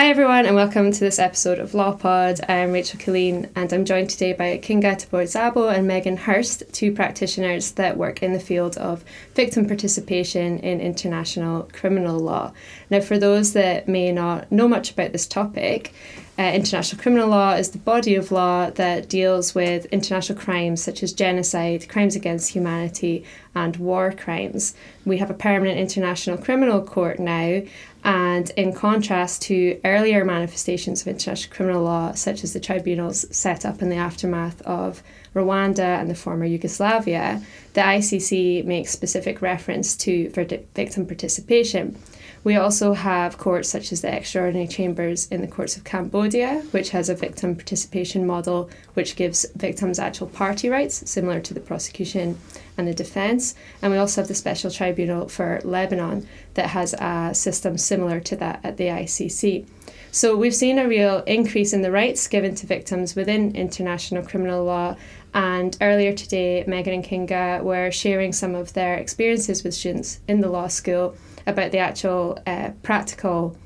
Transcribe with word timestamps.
Hi 0.00 0.08
everyone 0.08 0.46
and 0.46 0.56
welcome 0.56 0.90
to 0.90 1.00
this 1.00 1.18
episode 1.18 1.58
of 1.58 1.72
LawPod. 1.72 2.40
I'm 2.48 2.72
Rachel 2.72 2.98
Killeen 2.98 3.50
and 3.54 3.70
I'm 3.70 3.84
joined 3.84 4.08
today 4.08 4.32
by 4.32 4.56
Kinga 4.56 4.96
Tabor 4.96 5.68
and 5.68 5.86
Megan 5.86 6.16
Hurst, 6.16 6.62
two 6.72 6.90
practitioners 6.90 7.72
that 7.72 7.98
work 7.98 8.22
in 8.22 8.32
the 8.32 8.40
field 8.40 8.78
of 8.78 9.04
victim 9.34 9.66
participation 9.66 10.58
in 10.60 10.80
international 10.80 11.68
criminal 11.74 12.18
law. 12.18 12.54
Now 12.88 13.00
for 13.00 13.18
those 13.18 13.52
that 13.52 13.88
may 13.88 14.10
not 14.10 14.50
know 14.50 14.68
much 14.68 14.90
about 14.90 15.12
this 15.12 15.26
topic, 15.26 15.92
uh, 16.38 16.52
international 16.54 17.02
criminal 17.02 17.28
law 17.28 17.52
is 17.52 17.72
the 17.72 17.78
body 17.78 18.14
of 18.14 18.32
law 18.32 18.70
that 18.70 19.10
deals 19.10 19.54
with 19.54 19.84
international 19.86 20.38
crimes 20.38 20.82
such 20.82 21.02
as 21.02 21.12
genocide, 21.12 21.86
crimes 21.90 22.16
against 22.16 22.50
humanity, 22.50 23.22
and 23.54 23.76
war 23.76 24.10
crimes. 24.10 24.74
We 25.04 25.18
have 25.18 25.28
a 25.28 25.34
permanent 25.34 25.78
international 25.78 26.38
criminal 26.38 26.82
court 26.82 27.18
now, 27.18 27.60
and 28.02 28.50
in 28.56 28.72
contrast 28.72 29.42
to 29.42 29.80
earlier 29.84 30.24
manifestations 30.24 31.02
of 31.02 31.08
international 31.08 31.54
criminal 31.54 31.82
law, 31.82 32.12
such 32.12 32.42
as 32.42 32.52
the 32.52 32.60
tribunals 32.60 33.26
set 33.36 33.66
up 33.66 33.82
in 33.82 33.90
the 33.90 33.96
aftermath 33.96 34.62
of 34.62 35.02
Rwanda 35.34 36.00
and 36.00 36.08
the 36.08 36.14
former 36.14 36.44
Yugoslavia, 36.44 37.42
the 37.74 37.80
ICC 37.80 38.64
makes 38.64 38.90
specific 38.90 39.42
reference 39.42 39.96
to 39.96 40.30
victim 40.74 41.06
participation. 41.06 41.96
We 42.42 42.56
also 42.56 42.94
have 42.94 43.36
courts 43.36 43.68
such 43.68 43.92
as 43.92 44.00
the 44.00 44.14
extraordinary 44.14 44.66
chambers 44.66 45.28
in 45.28 45.42
the 45.42 45.46
courts 45.46 45.76
of 45.76 45.84
Cambodia, 45.84 46.62
which 46.70 46.90
has 46.90 47.10
a 47.10 47.14
victim 47.14 47.54
participation 47.54 48.26
model 48.26 48.70
which 48.94 49.14
gives 49.14 49.44
victims 49.56 49.98
actual 49.98 50.26
party 50.26 50.70
rights, 50.70 51.10
similar 51.10 51.40
to 51.40 51.52
the 51.52 51.60
prosecution 51.60 52.38
and 52.78 52.88
the 52.88 52.94
defence. 52.94 53.54
And 53.82 53.92
we 53.92 53.98
also 53.98 54.22
have 54.22 54.28
the 54.28 54.34
special 54.34 54.70
tribunal 54.70 55.28
for 55.28 55.60
Lebanon 55.64 56.26
that 56.54 56.70
has 56.70 56.94
a 56.94 57.34
system 57.34 57.76
similar 57.76 58.20
to 58.20 58.36
that 58.36 58.60
at 58.64 58.78
the 58.78 58.84
ICC. 58.84 59.66
So 60.10 60.34
we've 60.34 60.54
seen 60.54 60.78
a 60.78 60.88
real 60.88 61.18
increase 61.26 61.74
in 61.74 61.82
the 61.82 61.92
rights 61.92 62.26
given 62.26 62.54
to 62.54 62.66
victims 62.66 63.14
within 63.14 63.54
international 63.54 64.24
criminal 64.24 64.64
law. 64.64 64.96
And 65.34 65.76
earlier 65.82 66.14
today, 66.14 66.64
Megan 66.66 66.94
and 66.94 67.04
Kinga 67.04 67.62
were 67.62 67.90
sharing 67.90 68.32
some 68.32 68.54
of 68.54 68.72
their 68.72 68.94
experiences 68.94 69.62
with 69.62 69.74
students 69.74 70.20
in 70.26 70.40
the 70.40 70.48
law 70.48 70.68
school 70.68 71.14
about 71.46 71.72
the 71.72 71.78
actual 71.78 72.38
uh, 72.46 72.70
practical 72.82 73.56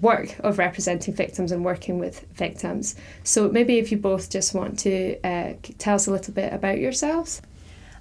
work 0.00 0.36
of 0.40 0.58
representing 0.58 1.14
victims 1.14 1.52
and 1.52 1.64
working 1.64 1.98
with 1.98 2.26
victims. 2.34 2.96
So 3.22 3.48
maybe 3.48 3.78
if 3.78 3.92
you 3.92 3.98
both 3.98 4.30
just 4.30 4.54
want 4.54 4.78
to 4.80 5.18
uh, 5.24 5.54
tell 5.78 5.94
us 5.94 6.06
a 6.06 6.10
little 6.10 6.34
bit 6.34 6.52
about 6.52 6.78
yourselves. 6.78 7.40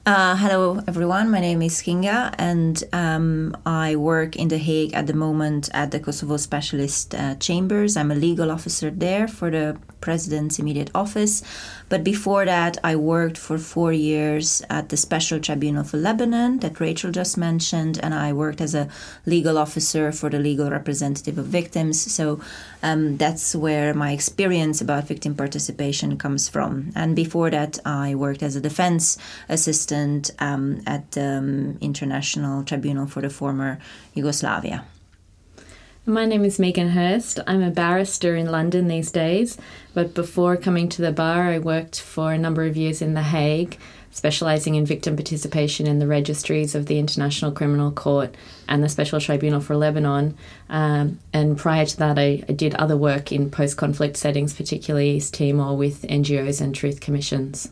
Uh, 0.04 0.36
hello, 0.36 0.82
everyone. 0.88 1.30
My 1.30 1.40
name 1.40 1.62
is 1.62 1.76
Kinga, 1.76 2.34
and 2.40 2.84
um, 2.92 3.56
I 3.68 3.96
work 3.96 4.36
in 4.36 4.48
The 4.48 4.58
Hague 4.58 4.96
at 4.96 5.06
the 5.06 5.14
moment 5.14 5.70
at 5.76 5.92
the 5.92 6.00
Kosovo 6.00 6.38
Specialist 6.38 7.14
uh, 7.14 7.36
Chambers. 7.36 7.96
I'm 7.96 8.10
a 8.10 8.16
legal 8.16 8.50
officer 8.50 8.90
there 8.90 9.28
for 9.28 9.52
the 9.52 9.78
President's 10.02 10.58
immediate 10.58 10.90
office. 10.96 11.44
But 11.92 12.06
before 12.06 12.46
that, 12.46 12.78
I 12.86 12.96
worked 12.96 13.38
for 13.38 13.58
four 13.58 13.92
years 13.92 14.64
at 14.70 14.88
the 14.88 14.96
Special 14.96 15.42
Tribunal 15.42 15.84
for 15.84 15.98
Lebanon 15.98 16.60
that 16.60 16.80
Rachel 16.80 17.12
just 17.12 17.38
mentioned, 17.38 18.00
and 18.02 18.14
I 18.14 18.32
worked 18.32 18.62
as 18.62 18.74
a 18.74 18.88
legal 19.26 19.58
officer 19.58 20.14
for 20.14 20.30
the 20.30 20.40
legal 20.40 20.72
representative 20.72 21.38
of 21.38 21.48
victims. 21.48 22.00
So 22.00 22.40
um, 22.82 23.18
that's 23.18 23.54
where 23.58 23.94
my 23.94 24.14
experience 24.14 24.80
about 24.80 25.10
victim 25.10 25.36
participation 25.36 26.18
comes 26.18 26.48
from. 26.48 26.94
And 26.96 27.14
before 27.14 27.50
that, 27.50 27.78
I 27.86 28.16
worked 28.16 28.42
as 28.42 28.56
a 28.56 28.62
defense 28.62 29.18
assistant 29.50 30.32
um, 30.40 30.82
at 30.88 31.12
the 31.12 31.40
um, 31.40 31.78
International 31.82 32.64
Tribunal 32.64 33.06
for 33.06 33.22
the 33.22 33.30
former 33.30 33.80
Yugoslavia. 34.14 34.86
My 36.06 36.26
name 36.26 36.44
is 36.44 36.58
Megan 36.58 36.90
Hurst. 36.90 37.40
I'm 37.46 37.62
a 37.62 37.70
barrister 37.70 38.36
in 38.36 38.50
London 38.50 38.88
these 38.88 39.12
days, 39.12 39.56
but 39.94 40.16
before 40.16 40.58
coming 40.58 40.90
to 40.90 41.02
the 41.04 41.12
bar, 41.12 41.44
I 41.44 41.60
worked 41.60 42.02
for 42.02 42.34
a 42.34 42.40
number 42.40 42.64
of 42.64 42.76
years 42.76 43.04
in 43.04 43.14
The 43.14 43.22
Hague, 43.22 43.78
specialising 44.10 44.74
in 44.74 44.84
victim 44.84 45.16
participation 45.16 45.86
in 45.86 46.00
the 46.00 46.08
registries 46.08 46.74
of 46.74 46.88
the 46.88 46.98
International 46.98 47.52
Criminal 47.52 47.92
Court 47.92 48.34
and 48.68 48.84
the 48.84 48.90
Special 48.90 49.20
Tribunal 49.20 49.62
for 49.62 49.76
Lebanon. 49.78 50.36
Um, 50.70 51.20
and 51.34 51.56
prior 51.56 51.86
to 51.86 51.98
that, 51.98 52.18
I, 52.18 52.44
I 52.50 52.54
did 52.54 52.74
other 52.76 52.98
work 52.98 53.32
in 53.32 53.52
post 53.52 53.78
conflict 53.78 54.18
settings, 54.18 54.56
particularly 54.56 55.12
East 55.12 55.36
Timor, 55.36 55.78
with 55.78 56.02
NGOs 56.02 56.62
and 56.62 56.74
truth 56.74 57.00
commissions. 57.00 57.72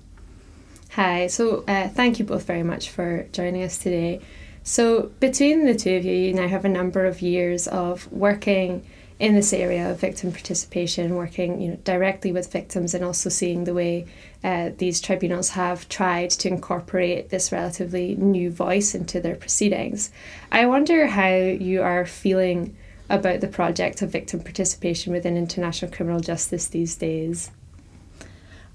Hi, 0.91 1.25
so 1.25 1.63
uh, 1.68 1.88
thank 1.88 2.19
you 2.19 2.25
both 2.25 2.45
very 2.45 2.63
much 2.63 2.91
for 2.91 3.25
joining 3.31 3.63
us 3.63 3.79
today. 3.79 4.22
So, 4.64 5.12
between 5.20 5.66
the 5.66 5.75
two 5.75 5.96
of 5.96 6.06
you, 6.06 6.14
you 6.14 6.34
now 6.34 6.47
have 6.47 6.66
a 6.66 6.70
number 6.70 7.06
of 7.06 7.22
years 7.22 7.68
of 7.68 8.12
working 8.12 8.86
in 9.20 9.36
this 9.36 9.52
area 9.52 9.92
of 9.92 10.00
victim 10.00 10.31
participation, 10.31 11.16
working 11.16 11.62
you 11.62 11.72
know 11.72 11.75
directly 11.84 12.31
with 12.31 12.52
victims, 12.52 12.94
and 12.94 13.03
also 13.03 13.30
seeing 13.30 13.66
the 13.66 13.74
way 13.74 14.06
uh, 14.44 14.69
these 14.78 15.02
tribunals 15.02 15.50
have 15.50 15.90
tried 15.90 16.30
to 16.30 16.48
incorporate 16.48 17.30
this 17.30 17.52
relatively 17.52 18.16
new 18.16 18.50
voice 18.50 18.96
into 18.96 19.19
their 19.19 19.36
proceedings. 19.36 20.12
I 20.52 20.66
wonder 20.66 21.08
how 21.08 21.36
you 21.36 21.81
are 21.81 22.06
feeling 22.06 22.75
about 23.09 23.42
the 23.42 23.48
project 23.48 24.02
of 24.02 24.12
victim 24.12 24.40
participation 24.40 25.12
within 25.12 25.36
international 25.36 25.92
criminal 25.92 26.19
justice 26.19 26.68
these 26.68 26.96
days. 26.96 27.52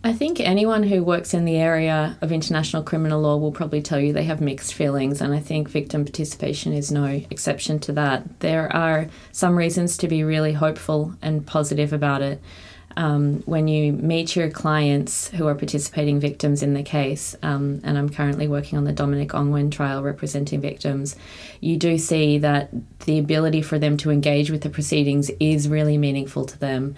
I 0.06 0.12
think 0.12 0.38
anyone 0.38 0.82
who 0.82 1.03
works 1.03 1.32
in 1.32 1.47
the 1.47 1.56
area 1.56 2.19
of 2.20 2.31
international 2.31 2.82
criminal 2.82 3.22
law 3.22 3.38
will 3.38 3.53
probably 3.53 3.81
tell 3.81 3.98
you 3.98 4.12
they 4.12 4.25
have 4.25 4.42
mixed 4.42 4.75
feelings, 4.75 5.22
and 5.22 5.32
I 5.32 5.41
think 5.41 5.70
victim 5.70 6.04
participation 6.04 6.75
is 6.75 6.92
no 6.92 7.06
exception 7.06 7.78
to 7.81 7.92
that. 7.92 8.41
There 8.41 8.70
are 8.76 9.09
some 9.32 9.56
reasons 9.56 9.97
to 9.97 10.09
be 10.09 10.22
really 10.22 10.53
hopeful 10.53 11.14
and 11.22 11.47
positive 11.47 11.94
about 11.94 12.20
it. 12.20 12.43
Um, 12.98 13.43
when 13.47 13.66
you 13.66 13.94
meet 13.94 14.37
your 14.37 14.50
clients 14.50 15.28
who 15.31 15.47
are 15.47 15.54
participating 15.54 16.20
victims 16.20 16.62
in 16.62 16.75
the 16.75 16.82
case, 16.82 17.34
um, 17.43 17.81
and 17.82 17.97
I'm 17.97 18.10
currently 18.10 18.47
working 18.47 18.76
on 18.76 18.84
the 18.84 18.93
Dominic 18.93 19.31
Ongwen 19.31 19.72
trial 19.72 20.03
representing 20.03 20.60
victims, 20.60 21.16
you 21.60 21.78
do 21.78 21.97
see 21.97 22.37
that 22.38 22.69
the 23.06 23.19
ability 23.19 23.62
for 23.62 23.78
them 23.78 23.97
to 23.97 24.10
engage 24.10 24.50
with 24.50 24.60
the 24.60 24.70
proceedings 24.70 25.31
is 25.41 25.66
really 25.66 25.97
meaningful 25.97 26.44
to 26.44 26.59
them. 26.59 26.94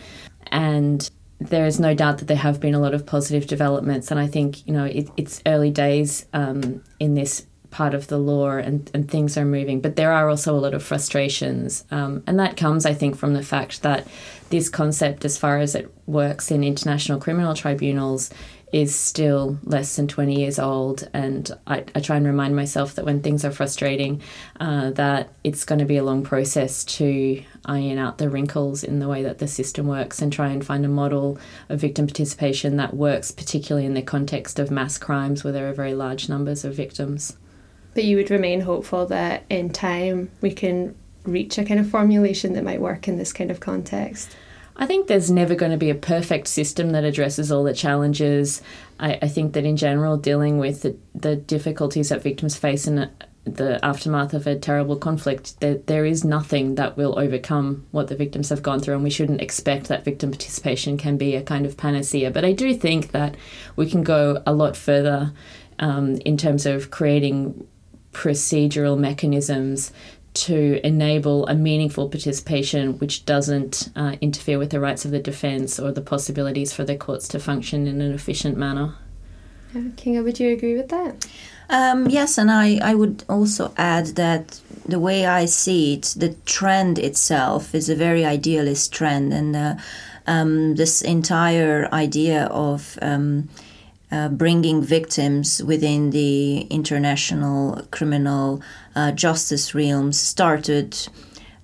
And 0.48 1.08
there 1.38 1.66
is 1.66 1.78
no 1.78 1.94
doubt 1.94 2.18
that 2.18 2.28
there 2.28 2.36
have 2.36 2.60
been 2.60 2.74
a 2.74 2.80
lot 2.80 2.94
of 2.94 3.04
positive 3.04 3.46
developments, 3.46 4.10
and 4.10 4.18
I 4.18 4.26
think 4.26 4.66
you 4.66 4.72
know 4.72 4.84
it, 4.84 5.08
it's 5.16 5.42
early 5.46 5.70
days 5.70 6.26
um, 6.32 6.82
in 6.98 7.14
this 7.14 7.46
part 7.70 7.94
of 7.94 8.06
the 8.06 8.18
law, 8.18 8.52
and, 8.52 8.90
and 8.94 9.10
things 9.10 9.36
are 9.36 9.44
moving. 9.44 9.80
But 9.80 9.96
there 9.96 10.12
are 10.12 10.30
also 10.30 10.54
a 10.54 10.60
lot 10.60 10.72
of 10.72 10.82
frustrations, 10.82 11.84
um, 11.90 12.22
and 12.26 12.38
that 12.38 12.56
comes, 12.56 12.86
I 12.86 12.94
think, 12.94 13.16
from 13.16 13.34
the 13.34 13.42
fact 13.42 13.82
that 13.82 14.06
this 14.48 14.68
concept, 14.68 15.24
as 15.24 15.36
far 15.36 15.58
as 15.58 15.74
it 15.74 15.92
works 16.06 16.50
in 16.50 16.64
international 16.64 17.20
criminal 17.20 17.54
tribunals, 17.54 18.30
is 18.72 18.94
still 18.94 19.58
less 19.62 19.94
than 19.94 20.08
20 20.08 20.34
years 20.34 20.58
old 20.58 21.08
and 21.12 21.56
I, 21.68 21.84
I 21.94 22.00
try 22.00 22.16
and 22.16 22.26
remind 22.26 22.56
myself 22.56 22.96
that 22.96 23.04
when 23.04 23.22
things 23.22 23.44
are 23.44 23.52
frustrating 23.52 24.20
uh, 24.58 24.90
that 24.90 25.30
it's 25.44 25.64
going 25.64 25.78
to 25.78 25.84
be 25.84 25.96
a 25.96 26.02
long 26.02 26.24
process 26.24 26.84
to 26.84 27.42
iron 27.64 27.98
out 27.98 28.18
the 28.18 28.28
wrinkles 28.28 28.82
in 28.82 28.98
the 28.98 29.08
way 29.08 29.22
that 29.22 29.38
the 29.38 29.46
system 29.46 29.86
works 29.86 30.20
and 30.20 30.32
try 30.32 30.48
and 30.48 30.66
find 30.66 30.84
a 30.84 30.88
model 30.88 31.38
of 31.68 31.80
victim 31.80 32.06
participation 32.08 32.76
that 32.76 32.94
works 32.94 33.30
particularly 33.30 33.86
in 33.86 33.94
the 33.94 34.02
context 34.02 34.58
of 34.58 34.70
mass 34.70 34.98
crimes 34.98 35.44
where 35.44 35.52
there 35.52 35.68
are 35.68 35.74
very 35.74 35.94
large 35.94 36.28
numbers 36.28 36.64
of 36.64 36.74
victims. 36.74 37.36
But 37.94 38.04
you 38.04 38.16
would 38.16 38.30
remain 38.30 38.60
hopeful 38.60 39.06
that 39.06 39.44
in 39.48 39.70
time 39.70 40.30
we 40.40 40.52
can 40.52 40.96
reach 41.22 41.56
a 41.56 41.64
kind 41.64 41.78
of 41.78 41.88
formulation 41.88 42.52
that 42.54 42.64
might 42.64 42.80
work 42.80 43.06
in 43.06 43.16
this 43.16 43.32
kind 43.32 43.50
of 43.50 43.60
context 43.60 44.36
I 44.78 44.86
think 44.86 45.06
there's 45.06 45.30
never 45.30 45.54
going 45.54 45.72
to 45.72 45.78
be 45.78 45.90
a 45.90 45.94
perfect 45.94 46.48
system 46.48 46.90
that 46.90 47.04
addresses 47.04 47.50
all 47.50 47.64
the 47.64 47.72
challenges. 47.72 48.60
I, 49.00 49.18
I 49.22 49.28
think 49.28 49.54
that 49.54 49.64
in 49.64 49.76
general, 49.76 50.16
dealing 50.16 50.58
with 50.58 50.82
the, 50.82 50.96
the 51.14 51.36
difficulties 51.36 52.10
that 52.10 52.22
victims 52.22 52.56
face 52.56 52.86
in 52.86 53.10
the 53.44 53.82
aftermath 53.84 54.34
of 54.34 54.46
a 54.46 54.58
terrible 54.58 54.96
conflict, 54.96 55.60
there, 55.60 55.76
there 55.76 56.04
is 56.04 56.24
nothing 56.24 56.74
that 56.74 56.96
will 56.96 57.18
overcome 57.18 57.86
what 57.92 58.08
the 58.08 58.16
victims 58.16 58.48
have 58.50 58.62
gone 58.62 58.80
through, 58.80 58.94
and 58.94 59.04
we 59.04 59.10
shouldn't 59.10 59.40
expect 59.40 59.86
that 59.86 60.04
victim 60.04 60.30
participation 60.30 60.98
can 60.98 61.16
be 61.16 61.36
a 61.36 61.42
kind 61.42 61.64
of 61.64 61.76
panacea. 61.76 62.30
But 62.30 62.44
I 62.44 62.52
do 62.52 62.74
think 62.74 63.12
that 63.12 63.36
we 63.76 63.88
can 63.88 64.02
go 64.02 64.42
a 64.46 64.52
lot 64.52 64.76
further 64.76 65.32
um, 65.78 66.16
in 66.24 66.36
terms 66.36 66.66
of 66.66 66.90
creating 66.90 67.66
procedural 68.12 68.98
mechanisms 68.98 69.92
to 70.36 70.86
enable 70.86 71.46
a 71.46 71.54
meaningful 71.54 72.08
participation 72.08 72.98
which 72.98 73.24
doesn't 73.24 73.88
uh, 73.96 74.16
interfere 74.20 74.58
with 74.58 74.70
the 74.70 74.80
rights 74.80 75.04
of 75.04 75.10
the 75.10 75.18
defence 75.18 75.80
or 75.80 75.90
the 75.90 76.02
possibilities 76.02 76.72
for 76.72 76.84
the 76.84 76.96
courts 76.96 77.26
to 77.28 77.38
function 77.38 77.86
in 77.86 78.00
an 78.00 78.12
efficient 78.12 78.56
manner. 78.56 78.94
Kinga, 79.74 80.22
would 80.22 80.38
you 80.38 80.52
agree 80.52 80.76
with 80.76 80.88
that? 80.88 81.26
Um, 81.68 82.08
yes, 82.08 82.38
and 82.38 82.50
I, 82.50 82.78
I 82.82 82.94
would 82.94 83.24
also 83.28 83.72
add 83.76 84.06
that 84.16 84.60
the 84.86 85.00
way 85.00 85.26
I 85.26 85.46
see 85.46 85.94
it, 85.94 86.14
the 86.16 86.34
trend 86.44 86.98
itself 86.98 87.74
is 87.74 87.88
a 87.88 87.96
very 87.96 88.24
idealist 88.24 88.92
trend, 88.92 89.32
and 89.32 89.56
uh, 89.56 89.74
um, 90.26 90.76
this 90.76 91.02
entire 91.02 91.88
idea 91.92 92.44
of 92.46 92.98
um, 93.02 93.48
uh, 94.10 94.28
bringing 94.28 94.82
victims 94.82 95.62
within 95.62 96.10
the 96.10 96.60
international 96.70 97.82
criminal 97.90 98.62
uh, 98.94 99.12
justice 99.12 99.74
realms 99.74 100.18
started 100.18 100.96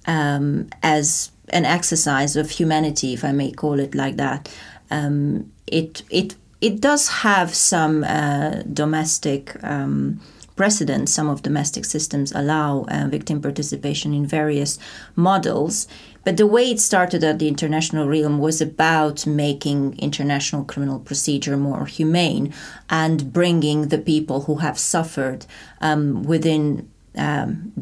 um, 0.06 0.68
as 0.82 1.30
an 1.50 1.64
exercise 1.64 2.34
of 2.36 2.50
humanity, 2.50 3.12
if 3.12 3.24
I 3.24 3.32
may 3.32 3.52
call 3.52 3.78
it 3.78 3.94
like 3.94 4.16
that. 4.16 4.52
Um, 4.90 5.52
it 5.66 6.02
it 6.10 6.34
it 6.60 6.80
does 6.80 7.08
have 7.08 7.54
some 7.54 8.04
uh, 8.04 8.62
domestic 8.72 9.56
um, 9.64 10.20
precedents. 10.56 11.12
Some 11.12 11.28
of 11.28 11.42
domestic 11.42 11.84
systems 11.84 12.32
allow 12.32 12.84
uh, 12.88 13.08
victim 13.08 13.40
participation 13.40 14.14
in 14.14 14.26
various 14.26 14.78
models. 15.16 15.88
But 16.24 16.36
the 16.36 16.46
way 16.46 16.70
it 16.70 16.80
started 16.80 17.24
at 17.24 17.38
the 17.38 17.48
international 17.48 18.08
realm 18.08 18.38
was 18.38 18.60
about 18.60 19.26
making 19.26 19.98
international 19.98 20.64
criminal 20.64 21.00
procedure 21.00 21.56
more 21.56 21.86
humane 21.86 22.52
and 22.88 23.32
bringing 23.32 23.88
the 23.88 23.98
people 23.98 24.42
who 24.42 24.56
have 24.56 24.78
suffered 24.78 25.46
um, 25.80 26.22
within, 26.22 26.88
um, 27.16 27.72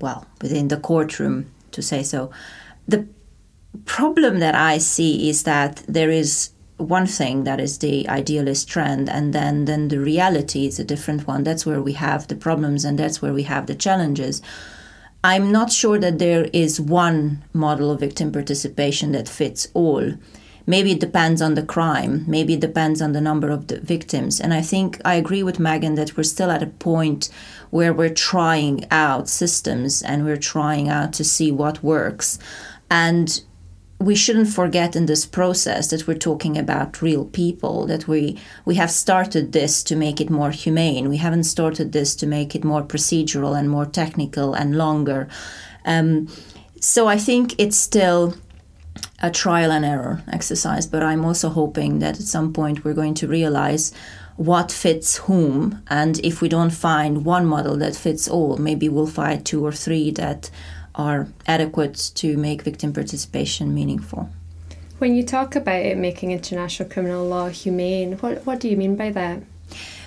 well, 0.00 0.26
within 0.42 0.68
the 0.68 0.76
courtroom, 0.76 1.50
to 1.70 1.82
say 1.82 2.02
so. 2.02 2.30
The 2.88 3.06
problem 3.84 4.40
that 4.40 4.54
I 4.54 4.78
see 4.78 5.28
is 5.28 5.44
that 5.44 5.82
there 5.88 6.10
is 6.10 6.50
one 6.76 7.06
thing 7.06 7.44
that 7.44 7.60
is 7.60 7.78
the 7.78 8.08
idealist 8.08 8.68
trend 8.68 9.08
and 9.08 9.32
then 9.32 9.64
then 9.64 9.88
the 9.88 10.00
reality 10.00 10.66
is 10.66 10.78
a 10.78 10.84
different 10.84 11.24
one 11.26 11.44
that's 11.44 11.64
where 11.64 11.80
we 11.80 11.92
have 11.92 12.26
the 12.26 12.34
problems 12.34 12.84
and 12.84 12.98
that's 12.98 13.22
where 13.22 13.32
we 13.32 13.44
have 13.44 13.66
the 13.66 13.74
challenges 13.76 14.42
i'm 15.24 15.50
not 15.50 15.72
sure 15.72 15.98
that 15.98 16.18
there 16.18 16.44
is 16.52 16.80
one 16.80 17.42
model 17.52 17.90
of 17.90 17.98
victim 17.98 18.30
participation 18.30 19.12
that 19.12 19.28
fits 19.28 19.68
all. 19.74 20.12
Maybe 20.66 20.92
it 20.92 21.00
depends 21.00 21.42
on 21.42 21.54
the 21.54 21.62
crime. 21.62 22.24
Maybe 22.26 22.54
it 22.54 22.60
depends 22.60 23.02
on 23.02 23.12
the 23.12 23.20
number 23.20 23.50
of 23.50 23.66
the 23.66 23.80
victims. 23.80 24.40
And 24.40 24.52
i 24.54 24.60
think 24.60 25.00
i 25.04 25.14
agree 25.14 25.42
with 25.42 25.58
megan 25.58 25.94
that 25.96 26.16
we're 26.16 26.34
still 26.34 26.50
at 26.50 26.62
a 26.62 26.74
point 26.90 27.30
where 27.70 27.92
we're 27.92 28.20
trying 28.30 28.86
out 28.90 29.28
systems 29.28 30.02
and 30.02 30.24
we're 30.24 30.46
trying 30.54 30.88
out 30.88 31.12
to 31.14 31.24
see 31.24 31.50
what 31.50 31.82
works. 31.82 32.38
And 32.90 33.42
we 34.04 34.14
shouldn't 34.14 34.48
forget 34.48 34.96
in 34.96 35.06
this 35.06 35.26
process 35.26 35.88
that 35.88 36.06
we're 36.06 36.18
talking 36.18 36.58
about 36.58 37.02
real 37.02 37.24
people 37.24 37.86
that 37.86 38.06
we 38.06 38.38
we 38.64 38.74
have 38.74 38.90
started 38.90 39.52
this 39.52 39.82
to 39.82 39.96
make 39.96 40.20
it 40.20 40.30
more 40.30 40.50
humane. 40.50 41.08
We 41.08 41.18
haven't 41.18 41.44
started 41.44 41.92
this 41.92 42.14
to 42.16 42.26
make 42.26 42.54
it 42.54 42.64
more 42.64 42.82
procedural 42.82 43.58
and 43.58 43.68
more 43.68 43.86
technical 43.86 44.54
and 44.54 44.76
longer. 44.76 45.28
Um, 45.84 46.28
so 46.84 47.08
i 47.08 47.16
think 47.16 47.54
it's 47.58 47.78
still 47.78 48.34
a 49.22 49.30
trial 49.30 49.72
and 49.72 49.86
error 49.86 50.22
exercise 50.30 50.86
but 50.86 51.02
i'm 51.02 51.24
also 51.24 51.48
hoping 51.48 51.98
that 52.00 52.20
at 52.20 52.26
some 52.26 52.52
point 52.52 52.84
we're 52.84 53.00
going 53.02 53.14
to 53.14 53.26
realize 53.26 53.90
what 54.36 54.70
fits 54.70 55.16
whom 55.26 55.82
and 55.88 56.20
if 56.22 56.42
we 56.42 56.48
don't 56.48 56.74
find 56.74 57.24
one 57.24 57.46
model 57.46 57.76
that 57.78 57.96
fits 57.96 58.28
all 58.28 58.58
maybe 58.58 58.86
we'll 58.86 59.06
find 59.06 59.46
two 59.46 59.64
or 59.64 59.72
three 59.72 60.10
that 60.10 60.50
are 60.94 61.28
adequate 61.46 62.12
to 62.14 62.36
make 62.36 62.62
victim 62.62 62.92
participation 62.92 63.74
meaningful. 63.74 64.30
When 64.98 65.14
you 65.14 65.24
talk 65.24 65.56
about 65.56 65.84
it 65.84 65.98
making 65.98 66.30
international 66.30 66.88
criminal 66.88 67.26
law 67.26 67.48
humane, 67.48 68.12
what, 68.18 68.46
what 68.46 68.60
do 68.60 68.68
you 68.68 68.76
mean 68.76 68.96
by 68.96 69.10
that? 69.10 69.42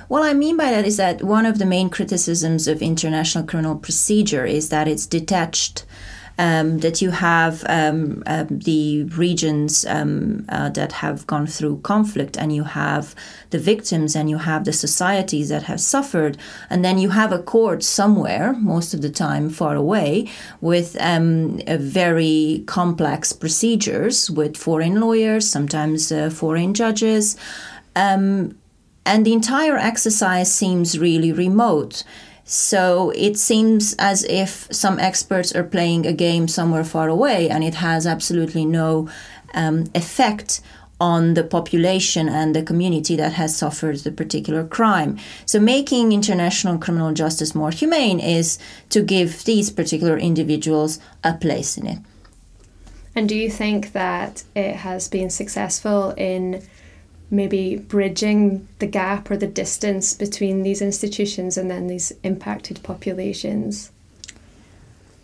What 0.07 0.23
I 0.23 0.33
mean 0.33 0.55
by 0.55 0.71
that 0.71 0.85
is 0.85 0.95
that 0.97 1.21
one 1.21 1.45
of 1.45 1.59
the 1.59 1.65
main 1.65 1.89
criticisms 1.89 2.67
of 2.67 2.81
international 2.81 3.43
criminal 3.43 3.75
procedure 3.75 4.45
is 4.45 4.69
that 4.69 4.87
it's 4.87 5.05
detached 5.05 5.83
um, 6.37 6.79
that 6.79 7.01
you 7.01 7.11
have 7.11 7.63
um, 7.67 8.23
uh, 8.27 8.45
the 8.49 9.03
regions 9.05 9.85
um, 9.85 10.45
uh, 10.49 10.69
that 10.69 10.91
have 10.93 11.25
gone 11.27 11.47
through 11.47 11.79
conflict, 11.81 12.37
and 12.37 12.53
you 12.53 12.63
have 12.63 13.15
the 13.49 13.59
victims, 13.59 14.15
and 14.15 14.29
you 14.29 14.37
have 14.37 14.65
the 14.65 14.73
societies 14.73 15.49
that 15.49 15.63
have 15.63 15.81
suffered, 15.81 16.37
and 16.69 16.85
then 16.85 16.97
you 16.97 17.09
have 17.09 17.31
a 17.31 17.41
court 17.41 17.83
somewhere, 17.83 18.53
most 18.53 18.93
of 18.93 19.01
the 19.01 19.09
time 19.09 19.49
far 19.49 19.75
away, 19.75 20.29
with 20.61 20.95
um, 20.99 21.59
very 21.67 22.63
complex 22.67 23.33
procedures 23.33 24.29
with 24.29 24.55
foreign 24.57 24.99
lawyers, 24.99 25.49
sometimes 25.49 26.11
uh, 26.11 26.29
foreign 26.29 26.73
judges. 26.73 27.35
Um, 27.95 28.57
and 29.07 29.25
the 29.25 29.33
entire 29.33 29.77
exercise 29.77 30.53
seems 30.53 30.99
really 30.99 31.31
remote. 31.31 32.03
So 32.49 33.11
it 33.13 33.37
seems 33.37 33.93
as 33.99 34.23
if 34.23 34.69
some 34.71 34.99
experts 34.99 35.53
are 35.53 35.65
playing 35.65 36.07
a 36.07 36.13
game 36.13 36.47
somewhere 36.47 36.85
far 36.85 37.09
away 37.09 37.49
and 37.49 37.61
it 37.61 37.75
has 37.75 38.07
absolutely 38.07 38.63
no 38.63 39.09
um, 39.53 39.87
effect 39.93 40.61
on 40.97 41.33
the 41.33 41.43
population 41.43 42.29
and 42.29 42.55
the 42.55 42.63
community 42.63 43.17
that 43.17 43.33
has 43.33 43.55
suffered 43.55 43.97
the 43.97 44.13
particular 44.13 44.63
crime. 44.63 45.19
So, 45.45 45.59
making 45.59 46.13
international 46.13 46.77
criminal 46.77 47.13
justice 47.13 47.53
more 47.53 47.69
humane 47.69 48.21
is 48.21 48.57
to 48.91 49.01
give 49.03 49.43
these 49.43 49.69
particular 49.69 50.17
individuals 50.17 50.99
a 51.25 51.33
place 51.33 51.77
in 51.77 51.85
it. 51.85 51.99
And 53.13 53.27
do 53.27 53.35
you 53.35 53.51
think 53.51 53.91
that 53.91 54.45
it 54.55 54.77
has 54.77 55.09
been 55.09 55.29
successful 55.29 56.11
in 56.11 56.63
maybe 57.29 57.75
bridging 57.75 58.67
the 58.79 58.87
gap 58.87 59.29
or 59.29 59.37
the 59.37 59.47
distance 59.47 60.13
between 60.13 60.63
these 60.63 60.81
institutions 60.81 61.57
and 61.57 61.69
then 61.69 61.87
these 61.87 62.13
impacted 62.23 62.81
populations? 62.83 63.91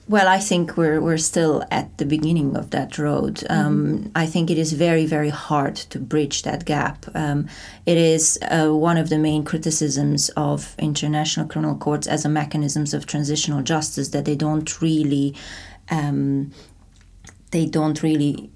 Well, 0.10 0.28
I 0.28 0.40
think 0.40 0.76
we're 0.76 1.00
we're 1.00 1.18
still 1.18 1.64
at 1.72 1.98
the 1.98 2.06
beginning 2.06 2.58
of 2.58 2.72
that 2.72 2.98
road. 2.98 3.36
Mm-hmm. 3.36 3.68
Um, 3.68 4.12
I 4.16 4.26
think 4.26 4.52
it 4.52 4.58
is 4.58 4.74
very 4.74 5.06
very 5.06 5.30
hard 5.30 5.78
to 5.78 6.00
bridge 6.00 6.44
that 6.44 6.66
gap. 6.66 7.06
Um, 7.16 7.48
it 7.86 7.98
is 7.98 8.38
uh, 8.52 8.68
one 8.68 8.98
of 8.98 9.08
the 9.10 9.18
main 9.18 9.46
criticisms 9.46 10.30
of 10.36 10.76
international 10.78 11.48
criminal 11.48 11.78
courts 11.78 12.06
as 12.06 12.26
a 12.26 12.30
mechanisms 12.30 12.94
of 12.94 13.06
transitional 13.06 13.62
justice 13.62 14.10
that 14.10 14.26
they 14.26 14.36
don't 14.36 14.82
really 14.82 15.36
um, 15.90 16.52
they 17.52 17.66
don't 17.66 18.04
really 18.04 18.52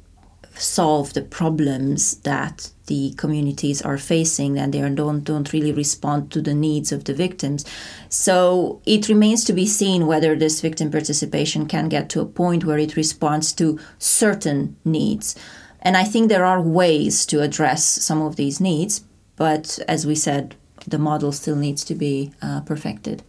solve 0.59 1.13
the 1.13 1.21
problems 1.21 2.15
that 2.19 2.71
the 2.87 3.13
communities 3.17 3.81
are 3.81 3.97
facing 3.97 4.57
and 4.57 4.73
they 4.73 4.79
don't 4.89 5.23
don't 5.23 5.53
really 5.53 5.71
respond 5.71 6.31
to 6.31 6.41
the 6.41 6.53
needs 6.53 6.91
of 6.91 7.03
the 7.03 7.13
victims. 7.13 7.65
So 8.09 8.81
it 8.85 9.09
remains 9.09 9.43
to 9.45 9.53
be 9.53 9.65
seen 9.65 10.07
whether 10.07 10.35
this 10.35 10.61
victim 10.61 10.89
participation 10.91 11.65
can 11.67 11.89
get 11.89 12.09
to 12.09 12.21
a 12.21 12.25
point 12.25 12.65
where 12.65 12.77
it 12.77 12.95
responds 12.95 13.51
to 13.53 13.79
certain 13.99 14.77
needs. 14.85 15.35
And 15.81 15.95
i 15.95 16.03
think 16.03 16.27
there 16.27 16.45
are 16.45 16.61
ways 16.61 17.25
to 17.27 17.41
address 17.41 17.83
some 17.85 18.21
of 18.21 18.35
these 18.35 18.59
needs 18.59 19.03
but 19.35 19.79
as 19.87 20.05
we 20.05 20.15
said 20.15 20.55
the 20.87 20.97
model 20.97 21.31
still 21.31 21.55
needs 21.55 21.83
to 21.85 21.95
be 21.95 22.33
uh, 22.41 22.61
perfected. 22.61 23.23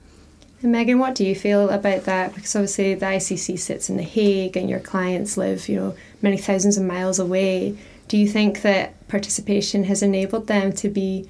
And 0.62 0.72
Megan, 0.72 0.98
what 0.98 1.14
do 1.14 1.24
you 1.24 1.34
feel 1.34 1.70
about 1.70 2.04
that? 2.04 2.34
Because 2.34 2.54
obviously 2.56 2.94
the 2.94 3.06
ICC 3.06 3.58
sits 3.58 3.88
in 3.88 3.96
The 3.96 4.02
Hague 4.02 4.56
and 4.56 4.68
your 4.68 4.80
clients 4.80 5.36
live, 5.36 5.68
you 5.68 5.76
know, 5.76 5.96
many 6.22 6.36
thousands 6.36 6.76
of 6.76 6.84
miles 6.84 7.18
away. 7.18 7.76
Do 8.08 8.16
you 8.16 8.28
think 8.28 8.62
that 8.62 9.06
participation 9.08 9.84
has 9.84 10.02
enabled 10.02 10.46
them 10.46 10.72
to 10.74 10.88
be 10.88 11.28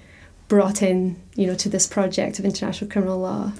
brought 0.48 0.82
in, 0.82 1.20
you 1.34 1.46
know, 1.46 1.54
to 1.56 1.68
this 1.68 1.86
project 1.86 2.38
of 2.38 2.44
international 2.44 2.90
criminal 2.90 3.18
law? 3.18 3.52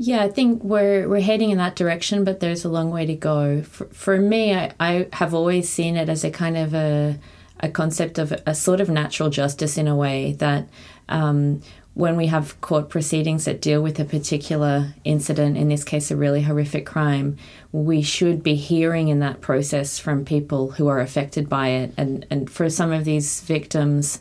Yeah, 0.00 0.22
I 0.22 0.28
think 0.28 0.62
we're 0.62 1.08
we're 1.08 1.20
heading 1.20 1.50
in 1.50 1.58
that 1.58 1.74
direction, 1.74 2.22
but 2.22 2.38
there's 2.38 2.64
a 2.64 2.68
long 2.68 2.90
way 2.90 3.04
to 3.06 3.14
go. 3.14 3.62
For, 3.62 3.86
for 3.86 4.18
me, 4.18 4.54
I, 4.54 4.72
I 4.78 5.08
have 5.14 5.34
always 5.34 5.68
seen 5.68 5.96
it 5.96 6.08
as 6.08 6.22
a 6.22 6.30
kind 6.30 6.56
of 6.56 6.72
a 6.72 7.18
a 7.60 7.68
concept 7.68 8.18
of 8.18 8.32
a 8.46 8.54
sort 8.54 8.80
of 8.80 8.88
natural 8.88 9.30
justice 9.30 9.76
in 9.76 9.88
a 9.88 9.96
way 9.96 10.34
that 10.34 10.68
um, 11.08 11.60
when 11.98 12.16
we 12.16 12.28
have 12.28 12.60
court 12.60 12.88
proceedings 12.88 13.44
that 13.44 13.60
deal 13.60 13.82
with 13.82 13.98
a 13.98 14.04
particular 14.04 14.94
incident, 15.02 15.56
in 15.56 15.66
this 15.66 15.82
case, 15.82 16.12
a 16.12 16.16
really 16.16 16.42
horrific 16.42 16.86
crime, 16.86 17.36
we 17.72 18.00
should 18.00 18.40
be 18.40 18.54
hearing 18.54 19.08
in 19.08 19.18
that 19.18 19.40
process 19.40 19.98
from 19.98 20.24
people 20.24 20.70
who 20.70 20.86
are 20.86 21.00
affected 21.00 21.48
by 21.48 21.70
it. 21.70 21.92
And, 21.96 22.24
and 22.30 22.48
for 22.48 22.70
some 22.70 22.92
of 22.92 23.04
these 23.04 23.40
victims, 23.40 24.20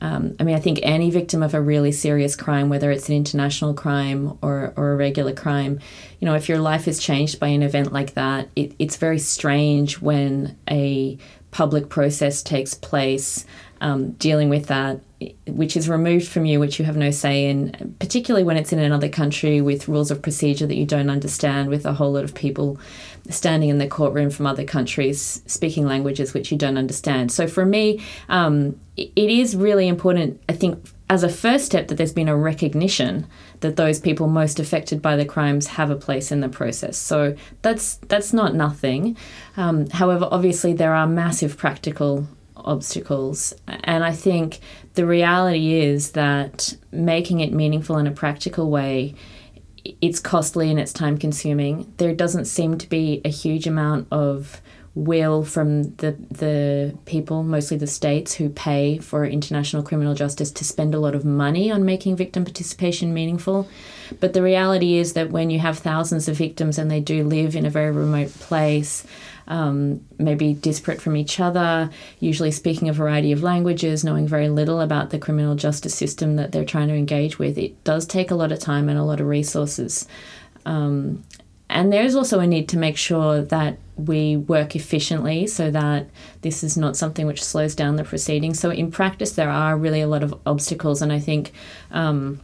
um, 0.00 0.36
I 0.40 0.44
mean, 0.44 0.56
I 0.56 0.58
think 0.58 0.80
any 0.82 1.10
victim 1.10 1.42
of 1.42 1.52
a 1.52 1.60
really 1.60 1.92
serious 1.92 2.34
crime, 2.34 2.70
whether 2.70 2.90
it's 2.90 3.10
an 3.10 3.14
international 3.14 3.74
crime 3.74 4.38
or, 4.40 4.72
or 4.74 4.92
a 4.92 4.96
regular 4.96 5.34
crime, 5.34 5.80
you 6.18 6.24
know, 6.24 6.34
if 6.34 6.48
your 6.48 6.60
life 6.60 6.88
is 6.88 6.98
changed 6.98 7.38
by 7.38 7.48
an 7.48 7.62
event 7.62 7.92
like 7.92 8.14
that, 8.14 8.48
it, 8.56 8.72
it's 8.78 8.96
very 8.96 9.18
strange 9.18 10.00
when 10.00 10.56
a 10.70 11.18
public 11.56 11.88
process 11.88 12.42
takes 12.42 12.74
place 12.74 13.46
um, 13.80 14.10
dealing 14.12 14.50
with 14.50 14.66
that, 14.66 15.00
which 15.46 15.74
is 15.74 15.88
removed 15.88 16.28
from 16.28 16.44
you, 16.44 16.60
which 16.60 16.78
you 16.78 16.84
have 16.84 16.98
no 16.98 17.10
say 17.10 17.46
in, 17.46 17.96
particularly 17.98 18.44
when 18.44 18.58
it's 18.58 18.74
in 18.74 18.78
another 18.78 19.08
country 19.08 19.62
with 19.62 19.88
rules 19.88 20.10
of 20.10 20.20
procedure 20.20 20.66
that 20.66 20.76
you 20.76 20.84
don't 20.84 21.08
understand, 21.08 21.70
with 21.70 21.86
a 21.86 21.94
whole 21.94 22.12
lot 22.12 22.24
of 22.24 22.34
people 22.34 22.78
standing 23.30 23.70
in 23.70 23.78
the 23.78 23.88
courtroom 23.88 24.28
from 24.28 24.46
other 24.46 24.64
countries 24.64 25.42
speaking 25.46 25.86
languages 25.86 26.34
which 26.34 26.52
you 26.52 26.58
don't 26.58 26.76
understand. 26.76 27.32
So 27.32 27.46
for 27.46 27.64
me, 27.64 28.04
um, 28.28 28.78
it 28.98 29.10
is 29.16 29.56
really 29.56 29.88
important, 29.88 30.38
I 30.50 30.52
think, 30.52 30.86
as 31.08 31.22
a 31.22 31.30
first 31.30 31.64
step, 31.64 31.88
that 31.88 31.94
there's 31.94 32.12
been 32.12 32.28
a 32.28 32.36
recognition 32.36 33.26
that 33.60 33.76
those 33.76 34.00
people 34.00 34.26
most 34.26 34.60
affected 34.60 35.00
by 35.00 35.16
the 35.16 35.24
crimes 35.24 35.66
have 35.66 35.90
a 35.90 35.96
place 35.96 36.30
in 36.30 36.40
the 36.40 36.48
process. 36.48 36.96
So 36.96 37.36
that's 37.62 37.96
that's 38.08 38.32
not 38.32 38.54
nothing. 38.54 39.16
Um, 39.56 39.88
however, 39.90 40.28
obviously 40.30 40.72
there 40.72 40.94
are 40.94 41.06
massive 41.06 41.56
practical 41.56 42.26
obstacles, 42.56 43.54
and 43.66 44.04
I 44.04 44.12
think 44.12 44.60
the 44.94 45.06
reality 45.06 45.74
is 45.74 46.12
that 46.12 46.76
making 46.90 47.40
it 47.40 47.52
meaningful 47.52 47.98
in 47.98 48.06
a 48.06 48.12
practical 48.12 48.70
way 48.70 49.14
it's 50.00 50.18
costly 50.18 50.70
and 50.70 50.80
it's 50.80 50.92
time 50.92 51.18
consuming. 51.18 51.92
There 51.98 52.14
doesn't 52.14 52.46
seem 52.46 52.78
to 52.78 52.88
be 52.88 53.20
a 53.24 53.28
huge 53.28 53.66
amount 53.66 54.08
of 54.10 54.60
will 54.96 55.44
from 55.44 55.82
the 55.96 56.16
the 56.30 56.96
people, 57.04 57.42
mostly 57.42 57.76
the 57.76 57.86
states, 57.86 58.34
who 58.34 58.48
pay 58.48 58.96
for 58.98 59.26
international 59.26 59.82
criminal 59.82 60.14
justice 60.14 60.50
to 60.50 60.64
spend 60.64 60.94
a 60.94 60.98
lot 60.98 61.14
of 61.14 61.24
money 61.24 61.70
on 61.70 61.84
making 61.84 62.16
victim 62.16 62.44
participation 62.44 63.12
meaningful. 63.12 63.68
But 64.20 64.32
the 64.32 64.42
reality 64.42 64.96
is 64.96 65.12
that 65.12 65.30
when 65.30 65.50
you 65.50 65.58
have 65.58 65.78
thousands 65.78 66.28
of 66.28 66.36
victims 66.36 66.78
and 66.78 66.90
they 66.90 67.00
do 67.00 67.24
live 67.24 67.54
in 67.54 67.66
a 67.66 67.70
very 67.70 67.90
remote 67.90 68.32
place, 68.40 69.06
um, 69.48 70.00
maybe 70.18 70.54
disparate 70.54 71.02
from 71.02 71.14
each 71.14 71.40
other, 71.40 71.90
usually 72.18 72.50
speaking 72.50 72.88
a 72.88 72.94
variety 72.94 73.32
of 73.32 73.42
languages, 73.42 74.02
knowing 74.02 74.26
very 74.26 74.48
little 74.48 74.80
about 74.80 75.10
the 75.10 75.18
criminal 75.18 75.56
justice 75.56 75.94
system 75.94 76.36
that 76.36 76.52
they're 76.52 76.64
trying 76.64 76.88
to 76.88 76.94
engage 76.94 77.38
with. 77.38 77.58
It 77.58 77.84
does 77.84 78.06
take 78.06 78.30
a 78.30 78.34
lot 78.34 78.50
of 78.50 78.60
time 78.60 78.88
and 78.88 78.98
a 78.98 79.04
lot 79.04 79.20
of 79.20 79.26
resources. 79.26 80.08
Um, 80.64 81.22
and 81.76 81.92
there's 81.92 82.14
also 82.14 82.40
a 82.40 82.46
need 82.46 82.70
to 82.70 82.78
make 82.78 82.96
sure 82.96 83.42
that 83.42 83.76
we 83.96 84.34
work 84.34 84.74
efficiently 84.74 85.46
so 85.46 85.70
that 85.70 86.08
this 86.40 86.64
is 86.64 86.74
not 86.74 86.96
something 86.96 87.26
which 87.26 87.44
slows 87.44 87.74
down 87.74 87.96
the 87.96 88.04
proceedings. 88.04 88.58
So, 88.58 88.70
in 88.70 88.90
practice, 88.90 89.32
there 89.32 89.50
are 89.50 89.76
really 89.76 90.00
a 90.00 90.08
lot 90.08 90.22
of 90.22 90.34
obstacles, 90.46 91.02
and 91.02 91.12
I 91.12 91.20
think. 91.20 91.52
Um, 91.90 92.40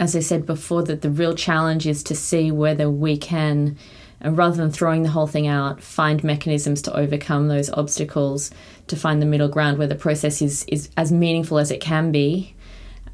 as 0.00 0.14
I 0.14 0.20
said 0.20 0.46
before, 0.46 0.84
that 0.84 1.02
the 1.02 1.10
real 1.10 1.34
challenge 1.34 1.84
is 1.84 2.04
to 2.04 2.14
see 2.14 2.52
whether 2.52 2.88
we 2.88 3.16
can 3.18 3.76
rather 4.24 4.56
than 4.56 4.70
throwing 4.70 5.02
the 5.02 5.10
whole 5.10 5.26
thing 5.26 5.46
out, 5.46 5.82
find 5.82 6.22
mechanisms 6.24 6.82
to 6.82 6.96
overcome 6.96 7.48
those 7.48 7.68
obstacles, 7.70 8.50
to 8.86 8.96
find 8.96 9.20
the 9.20 9.26
middle 9.26 9.48
ground 9.48 9.76
where 9.76 9.86
the 9.86 9.94
process 9.94 10.40
is, 10.40 10.64
is 10.68 10.88
as 10.96 11.12
meaningful 11.12 11.58
as 11.58 11.70
it 11.70 11.80
can 11.80 12.10
be, 12.12 12.54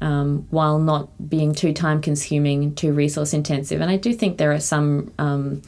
um, 0.01 0.47
while 0.49 0.79
not 0.79 1.29
being 1.29 1.53
too 1.53 1.73
time 1.73 2.01
consuming, 2.01 2.75
too 2.75 2.93
resource 2.93 3.33
intensive. 3.33 3.81
And 3.81 3.91
I 3.91 3.97
do 3.97 4.13
think 4.13 4.37
there 4.37 4.51
are 4.51 4.59
some 4.59 5.13
um, 5.17 5.61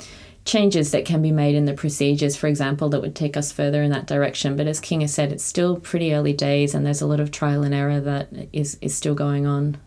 changes 0.46 0.92
that 0.92 1.06
can 1.06 1.22
be 1.22 1.32
made 1.32 1.56
in 1.56 1.66
the 1.66 1.74
procedures, 1.74 2.36
for 2.36 2.48
example, 2.48 2.90
that 2.90 3.02
would 3.02 3.16
take 3.16 3.38
us 3.38 3.52
further 3.52 3.82
in 3.84 3.92
that 3.92 4.08
direction. 4.08 4.56
But 4.56 4.68
as 4.68 4.80
Kinga 4.80 5.02
has 5.02 5.14
said, 5.14 5.32
it's 5.32 5.44
still 5.44 5.80
pretty 5.80 6.14
early 6.14 6.34
days 6.34 6.74
and 6.74 6.86
there's 6.86 7.02
a 7.02 7.08
lot 7.08 7.20
of 7.20 7.32
trial 7.32 7.64
and 7.64 7.74
error 7.74 8.00
that 8.00 8.30
is, 8.54 8.78
is 8.82 8.96
still 8.96 9.16
going 9.16 9.46
on. 9.46 9.78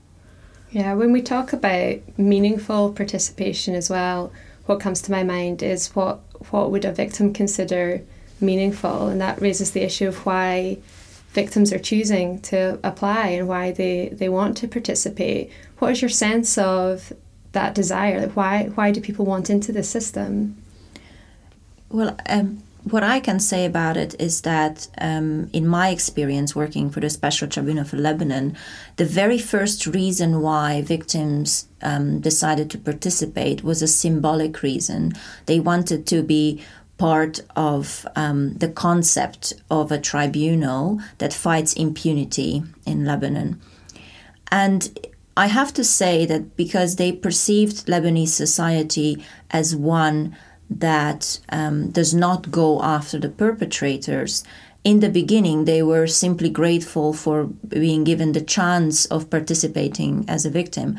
Yeah, 0.71 0.95
when 0.95 1.11
we 1.11 1.21
talk 1.21 1.53
about 1.53 1.99
meaningful 2.17 2.93
participation 2.93 3.75
as 3.75 3.91
well, 3.91 4.33
what 4.67 4.79
comes 4.79 5.03
to 5.03 5.11
my 5.11 5.25
mind 5.25 5.63
is 5.63 5.89
what 5.97 6.21
what 6.51 6.71
would 6.71 6.85
a 6.85 6.93
victim 6.93 7.33
consider 7.33 8.03
meaningful, 8.41 9.09
and 9.09 9.21
that 9.21 9.41
raises 9.41 9.73
the 9.73 9.83
issue 9.83 10.07
of 10.07 10.25
why 10.25 10.79
victims 11.33 11.73
are 11.73 11.79
choosing 11.79 12.41
to 12.41 12.79
apply 12.83 13.29
and 13.29 13.49
why 13.49 13.73
they, 13.73 14.09
they 14.13 14.29
want 14.29 14.57
to 14.59 14.69
participate. 14.69 15.51
What 15.79 15.93
is 15.93 16.03
your 16.03 16.09
sense 16.09 16.59
of 16.59 17.13
that 17.53 17.75
desire? 17.75 18.21
Like 18.21 18.37
why 18.37 18.65
why 18.75 18.91
do 18.93 19.01
people 19.01 19.25
want 19.25 19.51
into 19.51 19.73
the 19.73 19.83
system? 19.83 20.57
Well, 21.89 22.17
um, 22.29 22.63
what 22.85 23.03
I 23.03 23.21
can 23.21 23.41
say 23.41 23.67
about 23.67 23.97
it 23.97 24.15
is 24.19 24.41
that, 24.43 24.89
um, 24.99 25.51
in 25.53 25.67
my 25.67 25.91
experience 25.91 26.57
working 26.57 26.89
for 26.89 27.01
the 27.01 27.11
Special 27.11 27.47
Tribunal 27.47 27.85
for 27.85 27.97
Lebanon, 27.97 28.57
the 28.97 29.05
very 29.05 29.39
first 29.39 29.87
reason 29.87 30.41
why 30.41 30.81
victims 30.83 31.69
um, 31.83 32.21
decided 32.21 32.71
to 32.71 32.79
participate 32.79 33.63
was 33.63 33.83
a 33.83 33.87
symbolic 33.87 34.63
reason. 34.63 35.13
They 35.47 35.61
wanted 35.61 36.07
to 36.07 36.23
be 36.23 36.63
part 37.01 37.41
of 37.57 38.07
um, 38.15 38.53
the 38.59 38.69
concept 38.69 39.55
of 39.71 39.91
a 39.91 39.99
tribunal 39.99 41.01
that 41.17 41.33
fights 41.33 41.73
impunity 41.73 42.63
in 42.85 43.07
Lebanon. 43.07 43.59
And 44.53 45.11
I 45.35 45.47
have 45.47 45.73
to 45.75 45.83
say 45.83 46.27
that 46.27 46.57
because 46.57 46.97
they 46.97 47.11
perceived 47.11 47.87
Lebanese 47.87 48.29
society 48.29 49.25
as 49.51 49.75
one 49.75 50.37
that 50.69 51.41
um, 51.49 51.91
does 51.91 52.13
not 52.13 52.51
go 52.51 52.83
after 52.83 53.19
the 53.19 53.31
perpetrators. 53.31 54.45
In 54.85 55.01
the 55.01 55.09
beginning, 55.09 55.65
they 55.65 55.83
were 55.83 56.07
simply 56.07 56.51
grateful 56.51 57.15
for 57.15 57.47
being 57.67 58.05
given 58.05 58.33
the 58.33 58.43
chance 58.43 59.07
of 59.07 59.31
participating 59.31 60.27
as 60.29 60.45
a 60.45 60.51
victim. 60.51 60.99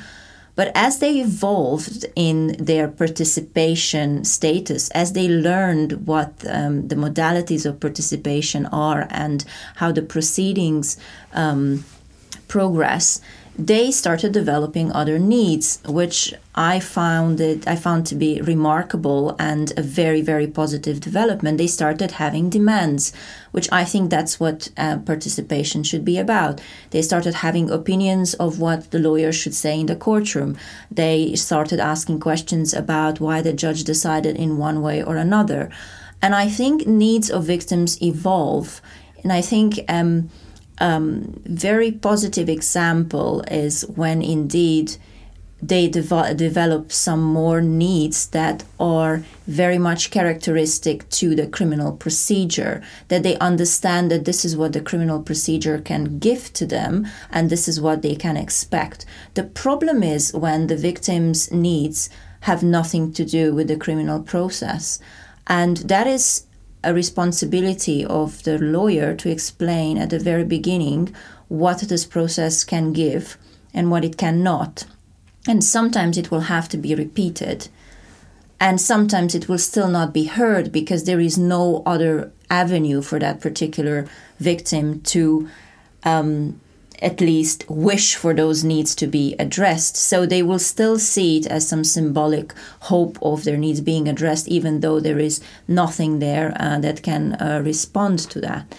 But 0.56 0.72
as 0.76 1.00
they 1.00 1.20
evolved 1.20 2.06
in 2.16 2.56
their 2.60 2.88
participation 2.88 4.26
status, 4.26 4.90
as 4.92 5.14
they 5.14 5.28
learned 5.28 6.06
what 6.06 6.34
um, 6.48 6.88
the 6.88 6.96
modalities 6.96 7.66
of 7.66 7.80
participation 7.80 8.66
are 8.68 9.08
and 9.10 9.46
how 9.76 9.92
the 9.92 10.02
proceedings 10.02 10.98
um, 11.34 11.86
progress, 12.48 13.22
they 13.58 13.92
started 13.92 14.32
developing 14.32 14.92
other 14.92 15.20
needs, 15.20 15.82
which 15.86 16.34
I 16.56 16.80
found 16.80 17.40
it 17.42 17.68
I 17.68 17.76
found 17.76 18.06
to 18.08 18.16
be 18.16 18.42
remarkable 18.42 19.36
and 19.40 19.72
a 19.78 19.82
very 19.82 20.22
very 20.22 20.48
positive 20.48 21.00
development. 21.02 21.58
They 21.58 21.68
started 21.68 22.12
having 22.12 22.50
demands, 22.50 23.14
which 23.52 23.70
I 23.72 23.84
think 23.84 24.10
that's 24.10 24.40
what 24.40 24.70
uh, 24.78 25.00
participation 25.00 25.84
should 25.84 26.06
be 26.06 26.18
about. 26.18 26.62
They 26.92 27.02
started 27.02 27.36
having 27.36 27.70
opinions 27.70 28.34
of 28.36 28.60
what 28.60 28.92
the 28.92 29.00
lawyer 29.00 29.32
should 29.32 29.54
say 29.54 29.80
in 29.80 29.86
the 29.88 29.96
courtroom. 29.96 30.58
They 30.90 31.36
started 31.36 31.80
asking 31.80 32.22
questions 32.22 32.74
about 32.74 33.20
why 33.20 33.42
the 33.42 33.54
judge 33.54 33.84
decided 33.84 34.38
in 34.38 34.58
one 34.58 34.82
way 34.82 35.04
or 35.04 35.18
another, 35.18 35.70
and 36.22 36.34
I 36.34 36.48
think 36.48 36.88
needs 36.88 37.30
of 37.30 37.44
victims 37.44 38.02
evolve, 38.02 38.82
and 39.24 39.34
I 39.34 39.42
think. 39.42 39.80
Um, 39.90 40.30
um, 40.82 41.42
very 41.46 41.92
positive 41.92 42.50
example 42.50 43.44
is 43.50 43.84
when 43.88 44.22
indeed 44.22 44.98
they 45.62 45.88
dev- 45.88 46.36
develop 46.38 46.92
some 46.92 47.22
more 47.22 47.62
needs 47.62 48.28
that 48.28 48.64
are 48.80 49.24
very 49.46 49.78
much 49.78 50.10
characteristic 50.10 51.08
to 51.10 51.36
the 51.36 51.46
criminal 51.46 51.92
procedure 51.92 52.82
that 53.10 53.22
they 53.22 53.38
understand 53.38 54.10
that 54.10 54.26
this 54.26 54.44
is 54.44 54.58
what 54.58 54.74
the 54.74 54.82
criminal 54.82 55.22
procedure 55.22 55.80
can 55.80 56.18
give 56.18 56.52
to 56.54 56.66
them 56.66 57.08
and 57.30 57.50
this 57.50 57.68
is 57.68 57.80
what 57.80 58.02
they 58.02 58.16
can 58.16 58.36
expect. 58.36 59.06
The 59.36 59.44
problem 59.44 60.02
is 60.02 60.34
when 60.34 60.66
the 60.66 60.78
victim's 60.78 61.52
needs 61.52 62.10
have 62.42 62.64
nothing 62.64 63.14
to 63.14 63.24
do 63.24 63.54
with 63.54 63.68
the 63.68 63.78
criminal 63.78 64.20
process. 64.24 65.00
And 65.46 65.78
that 65.78 66.08
is 66.08 66.46
a 66.84 66.94
responsibility 66.94 68.04
of 68.06 68.44
the 68.44 68.58
lawyer 68.58 69.16
to 69.16 69.30
explain 69.30 69.98
at 69.98 70.10
the 70.10 70.20
very 70.20 70.44
beginning 70.44 71.14
what 71.48 71.80
this 71.82 72.06
process 72.06 72.64
can 72.64 72.94
give 72.94 73.38
and 73.74 73.92
what 73.92 74.06
it 74.06 74.18
cannot. 74.18 74.86
And 75.48 75.64
sometimes 75.64 76.18
it 76.18 76.32
will 76.32 76.42
have 76.42 76.70
to 76.70 76.78
be 76.78 76.96
repeated. 76.96 77.68
And 78.60 78.80
sometimes 78.80 79.34
it 79.34 79.50
will 79.50 79.58
still 79.58 79.88
not 79.88 80.14
be 80.14 80.26
heard 80.26 80.72
because 80.72 81.06
there 81.06 81.20
is 81.20 81.38
no 81.38 81.82
other 81.86 82.32
avenue 82.50 83.02
for 83.02 83.18
that 83.20 83.42
particular 83.42 84.08
victim 84.40 85.02
to 85.02 85.50
um, 86.04 86.60
at 87.02 87.20
least 87.20 87.66
wish 87.68 88.16
for 88.16 88.34
those 88.34 88.64
needs 88.64 88.94
to 88.96 89.08
be 89.08 89.36
addressed. 89.40 89.98
So 89.98 90.26
they 90.26 90.44
will 90.44 90.60
still 90.60 91.00
see 91.00 91.38
it 91.38 91.48
as 91.48 91.68
some 91.68 91.84
symbolic 91.84 92.54
hope 92.82 93.18
of 93.22 93.44
their 93.44 93.58
needs 93.58 93.82
being 93.82 94.08
addressed, 94.08 94.48
even 94.48 94.82
though 94.82 95.00
there 95.00 95.20
is 95.20 95.42
nothing 95.68 96.20
there 96.20 96.56
uh, 96.60 96.80
that 96.80 97.02
can 97.02 97.34
uh, 97.34 97.62
respond 97.64 98.20
to 98.20 98.42
that. 98.42 98.74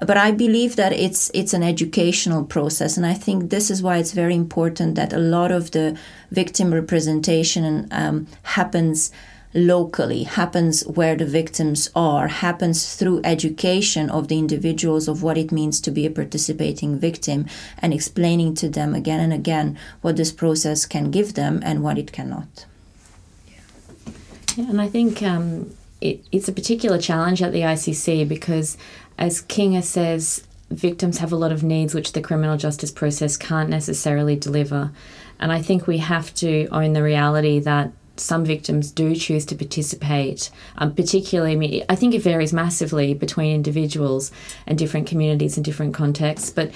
But 0.00 0.16
I 0.16 0.32
believe 0.32 0.76
that 0.76 0.92
it's 0.92 1.30
it's 1.34 1.54
an 1.54 1.62
educational 1.62 2.44
process, 2.44 2.96
and 2.96 3.06
I 3.06 3.14
think 3.14 3.50
this 3.50 3.70
is 3.70 3.82
why 3.82 3.98
it's 3.98 4.12
very 4.12 4.34
important 4.34 4.96
that 4.96 5.12
a 5.12 5.18
lot 5.18 5.52
of 5.52 5.70
the 5.70 5.96
victim 6.30 6.74
representation 6.74 7.86
um, 7.90 8.26
happens 8.42 9.12
locally, 9.54 10.24
happens 10.24 10.82
where 10.86 11.14
the 11.14 11.24
victims 11.24 11.88
are, 11.94 12.28
happens 12.28 12.94
through 12.96 13.20
education 13.24 14.10
of 14.10 14.28
the 14.28 14.38
individuals 14.38 15.06
of 15.06 15.22
what 15.22 15.38
it 15.38 15.52
means 15.52 15.80
to 15.80 15.90
be 15.90 16.04
a 16.04 16.10
participating 16.10 16.98
victim 16.98 17.46
and 17.78 17.94
explaining 17.94 18.54
to 18.56 18.68
them 18.68 18.94
again 18.94 19.20
and 19.20 19.32
again 19.32 19.78
what 20.00 20.16
this 20.16 20.32
process 20.32 20.84
can 20.84 21.10
give 21.10 21.34
them 21.34 21.60
and 21.64 21.82
what 21.82 21.98
it 21.98 22.12
cannot. 22.12 22.66
Yeah, 24.56 24.68
and 24.68 24.80
I 24.80 24.88
think 24.88 25.22
um, 25.22 25.74
it, 26.00 26.24
it's 26.32 26.48
a 26.48 26.52
particular 26.52 26.98
challenge 26.98 27.42
at 27.42 27.52
the 27.52 27.60
ICC 27.60 28.28
because, 28.28 28.76
as 29.18 29.42
Kinga 29.42 29.82
says, 29.82 30.46
victims 30.70 31.18
have 31.18 31.32
a 31.32 31.36
lot 31.36 31.52
of 31.52 31.62
needs 31.62 31.94
which 31.94 32.12
the 32.12 32.20
criminal 32.20 32.56
justice 32.56 32.90
process 32.90 33.36
can't 33.36 33.70
necessarily 33.70 34.36
deliver. 34.36 34.90
And 35.38 35.52
I 35.52 35.62
think 35.62 35.86
we 35.86 35.98
have 35.98 36.34
to 36.36 36.66
own 36.68 36.92
the 36.92 37.02
reality 37.02 37.58
that 37.60 37.92
some 38.16 38.44
victims 38.44 38.90
do 38.90 39.14
choose 39.14 39.44
to 39.46 39.54
participate, 39.54 40.50
um, 40.76 40.94
particularly, 40.94 41.52
I 41.52 41.56
mean, 41.56 41.84
I 41.88 41.96
think 41.96 42.14
it 42.14 42.22
varies 42.22 42.52
massively 42.52 43.14
between 43.14 43.54
individuals 43.54 44.30
and 44.66 44.78
different 44.78 45.06
communities 45.06 45.56
and 45.56 45.64
different 45.64 45.94
contexts. 45.94 46.50
But 46.50 46.72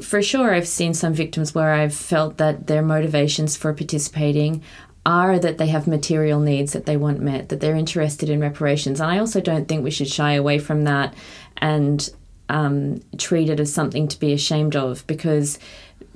for 0.00 0.22
sure, 0.22 0.54
I've 0.54 0.68
seen 0.68 0.94
some 0.94 1.12
victims 1.12 1.54
where 1.54 1.72
I've 1.72 1.94
felt 1.94 2.38
that 2.38 2.66
their 2.66 2.82
motivations 2.82 3.56
for 3.56 3.72
participating 3.72 4.62
are 5.06 5.38
that 5.38 5.58
they 5.58 5.68
have 5.68 5.86
material 5.86 6.40
needs 6.40 6.72
that 6.72 6.86
they 6.86 6.96
want 6.96 7.20
met, 7.20 7.48
that 7.48 7.60
they're 7.60 7.74
interested 7.74 8.28
in 8.28 8.40
reparations. 8.40 9.00
And 9.00 9.10
I 9.10 9.18
also 9.18 9.40
don't 9.40 9.66
think 9.66 9.82
we 9.82 9.90
should 9.90 10.08
shy 10.08 10.32
away 10.34 10.58
from 10.58 10.84
that 10.84 11.14
and 11.56 12.08
um, 12.48 13.00
treat 13.16 13.48
it 13.48 13.60
as 13.60 13.72
something 13.72 14.08
to 14.08 14.18
be 14.18 14.32
ashamed 14.32 14.76
of 14.76 15.06
because 15.06 15.58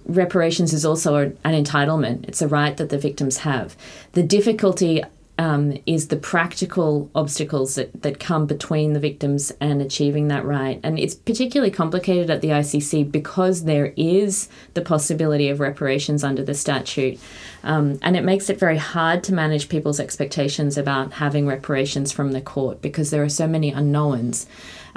reparations 0.07 0.73
is 0.73 0.85
also 0.85 1.17
an 1.17 1.37
entitlement. 1.45 2.29
It's 2.29 2.43
a 2.43 2.49
right 2.49 2.77
that 2.77 2.91
the 2.91 2.99
victims 2.99 3.39
have. 3.39 3.77
The 4.13 4.23
difficulty 4.23 5.03
um, 5.37 5.77
is 5.85 6.09
the 6.09 6.17
practical 6.17 7.11
obstacles 7.15 7.75
that, 7.75 8.03
that 8.03 8.21
come 8.21 8.47
between 8.47 8.93
the 8.93 9.01
victims 9.01 9.53
and 9.61 9.83
achieving 9.83 10.29
that 10.29 10.45
right. 10.45 10.79
And 10.85 10.99
it's 10.99 11.15
particularly 11.15 11.73
complicated 11.73 12.31
at 12.31 12.41
the 12.41 12.49
ICC 12.49 13.11
because 13.11 13.65
there 13.65 13.93
is 13.97 14.49
the 14.75 14.83
possibility 14.83 15.49
of 15.49 15.59
reparations 15.59 16.23
under 16.23 16.45
the 16.45 16.55
statute. 16.55 17.19
Um, 17.65 17.99
and 18.03 18.17
it 18.17 18.23
makes 18.23 18.49
it 18.49 18.61
very 18.61 18.77
hard 18.77 19.25
to 19.25 19.35
manage 19.35 19.69
people's 19.69 19.99
expectations 19.99 20.79
about 20.79 21.15
having 21.15 21.49
reparations 21.49 22.13
from 22.13 22.31
the 22.31 22.41
court 22.41 22.81
because 22.81 23.11
there 23.11 23.25
are 23.25 23.29
so 23.29 23.49
many 23.49 23.73
unknowns. 23.73 24.47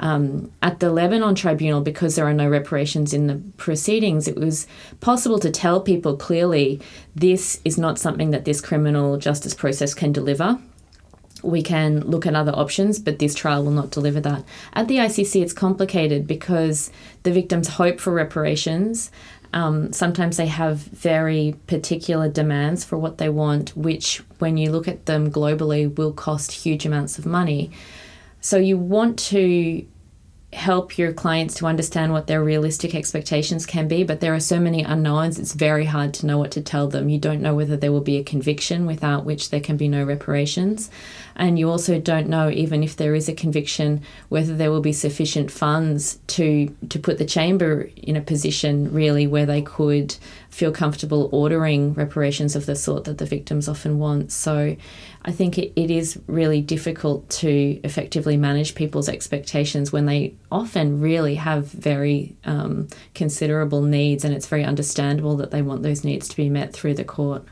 Um, 0.00 0.52
at 0.62 0.80
the 0.80 0.92
Lebanon 0.92 1.34
tribunal, 1.34 1.80
because 1.80 2.14
there 2.14 2.26
are 2.26 2.34
no 2.34 2.48
reparations 2.48 3.12
in 3.12 3.26
the 3.26 3.42
proceedings, 3.56 4.28
it 4.28 4.36
was 4.36 4.66
possible 5.00 5.38
to 5.40 5.50
tell 5.50 5.80
people 5.80 6.16
clearly 6.16 6.80
this 7.16 7.60
is 7.64 7.78
not 7.78 7.98
something 7.98 8.30
that 8.30 8.44
this 8.44 8.60
criminal 8.60 9.16
justice 9.16 9.54
process 9.54 9.94
can 9.94 10.12
deliver. 10.12 10.58
We 11.42 11.62
can 11.62 12.00
look 12.00 12.26
at 12.26 12.34
other 12.34 12.52
options, 12.52 12.98
but 12.98 13.18
this 13.18 13.34
trial 13.34 13.64
will 13.64 13.72
not 13.72 13.90
deliver 13.90 14.20
that. 14.20 14.44
At 14.72 14.88
the 14.88 14.96
ICC, 14.96 15.42
it's 15.42 15.52
complicated 15.52 16.26
because 16.26 16.90
the 17.22 17.32
victims 17.32 17.68
hope 17.68 18.00
for 18.00 18.12
reparations. 18.12 19.10
Um, 19.52 19.92
sometimes 19.92 20.36
they 20.36 20.46
have 20.46 20.78
very 20.78 21.54
particular 21.66 22.28
demands 22.28 22.84
for 22.84 22.98
what 22.98 23.18
they 23.18 23.28
want, 23.28 23.76
which, 23.76 24.18
when 24.38 24.56
you 24.56 24.70
look 24.70 24.88
at 24.88 25.06
them 25.06 25.30
globally, 25.30 25.94
will 25.96 26.12
cost 26.12 26.52
huge 26.52 26.84
amounts 26.84 27.18
of 27.18 27.26
money. 27.26 27.70
So 28.40 28.56
you 28.56 28.78
want 28.78 29.18
to 29.30 29.86
help 30.52 30.96
your 30.96 31.12
clients 31.12 31.54
to 31.54 31.66
understand 31.66 32.10
what 32.10 32.26
their 32.26 32.42
realistic 32.42 32.94
expectations 32.94 33.66
can 33.66 33.86
be, 33.86 34.02
but 34.02 34.20
there 34.20 34.34
are 34.34 34.40
so 34.40 34.58
many 34.58 34.82
unknowns, 34.82 35.38
it's 35.38 35.52
very 35.52 35.84
hard 35.84 36.14
to 36.14 36.24
know 36.24 36.38
what 36.38 36.50
to 36.52 36.62
tell 36.62 36.88
them. 36.88 37.10
You 37.10 37.18
don't 37.18 37.42
know 37.42 37.54
whether 37.54 37.76
there 37.76 37.92
will 37.92 38.00
be 38.00 38.16
a 38.16 38.24
conviction 38.24 38.86
without 38.86 39.26
which 39.26 39.50
there 39.50 39.60
can 39.60 39.76
be 39.76 39.88
no 39.88 40.04
reparations. 40.04 40.90
And 41.38 41.56
you 41.56 41.70
also 41.70 42.00
don't 42.00 42.28
know, 42.28 42.50
even 42.50 42.82
if 42.82 42.96
there 42.96 43.14
is 43.14 43.28
a 43.28 43.32
conviction, 43.32 44.02
whether 44.28 44.56
there 44.56 44.72
will 44.72 44.80
be 44.80 44.92
sufficient 44.92 45.52
funds 45.52 46.18
to, 46.28 46.74
to 46.88 46.98
put 46.98 47.18
the 47.18 47.24
chamber 47.24 47.88
in 47.96 48.16
a 48.16 48.20
position 48.20 48.92
really 48.92 49.28
where 49.28 49.46
they 49.46 49.62
could 49.62 50.16
feel 50.50 50.72
comfortable 50.72 51.28
ordering 51.30 51.94
reparations 51.94 52.56
of 52.56 52.66
the 52.66 52.74
sort 52.74 53.04
that 53.04 53.18
the 53.18 53.24
victims 53.24 53.68
often 53.68 54.00
want. 54.00 54.32
So 54.32 54.76
I 55.22 55.30
think 55.30 55.58
it, 55.58 55.72
it 55.76 55.92
is 55.92 56.18
really 56.26 56.60
difficult 56.60 57.28
to 57.30 57.80
effectively 57.84 58.36
manage 58.36 58.74
people's 58.74 59.08
expectations 59.08 59.92
when 59.92 60.06
they 60.06 60.34
often 60.50 61.00
really 61.00 61.36
have 61.36 61.68
very 61.68 62.34
um, 62.44 62.88
considerable 63.14 63.82
needs, 63.82 64.24
and 64.24 64.34
it's 64.34 64.48
very 64.48 64.64
understandable 64.64 65.36
that 65.36 65.52
they 65.52 65.62
want 65.62 65.84
those 65.84 66.02
needs 66.02 66.28
to 66.28 66.36
be 66.36 66.50
met 66.50 66.72
through 66.72 66.94
the 66.94 67.04
court. 67.04 67.44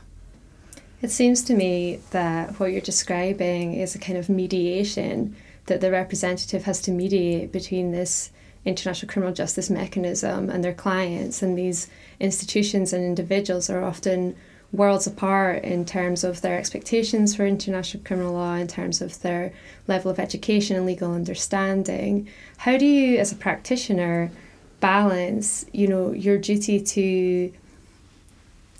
It 1.01 1.11
seems 1.11 1.43
to 1.43 1.53
me 1.53 1.99
that 2.09 2.59
what 2.59 2.71
you're 2.71 2.81
describing 2.81 3.75
is 3.75 3.93
a 3.93 3.99
kind 3.99 4.17
of 4.17 4.29
mediation 4.29 5.35
that 5.67 5.79
the 5.79 5.91
representative 5.91 6.63
has 6.63 6.81
to 6.81 6.91
mediate 6.91 7.51
between 7.51 7.91
this 7.91 8.31
international 8.65 9.11
criminal 9.11 9.33
justice 9.33 9.69
mechanism 9.69 10.49
and 10.49 10.63
their 10.63 10.73
clients, 10.73 11.41
and 11.41 11.57
these 11.57 11.87
institutions 12.19 12.93
and 12.93 13.03
individuals 13.03 13.69
are 13.69 13.83
often 13.83 14.35
worlds 14.73 15.07
apart 15.07 15.63
in 15.63 15.85
terms 15.85 16.23
of 16.23 16.41
their 16.41 16.57
expectations 16.57 17.35
for 17.35 17.45
international 17.45 18.03
criminal 18.03 18.33
law, 18.33 18.55
in 18.55 18.67
terms 18.67 19.01
of 19.01 19.21
their 19.21 19.53
level 19.87 20.11
of 20.11 20.19
education 20.19 20.75
and 20.75 20.85
legal 20.85 21.13
understanding. 21.13 22.27
How 22.57 22.77
do 22.77 22.85
you, 22.85 23.17
as 23.17 23.31
a 23.31 23.35
practitioner, 23.35 24.31
balance, 24.79 25.65
you 25.71 25.87
know, 25.87 26.11
your 26.11 26.37
duty 26.37 26.81
to, 26.81 27.53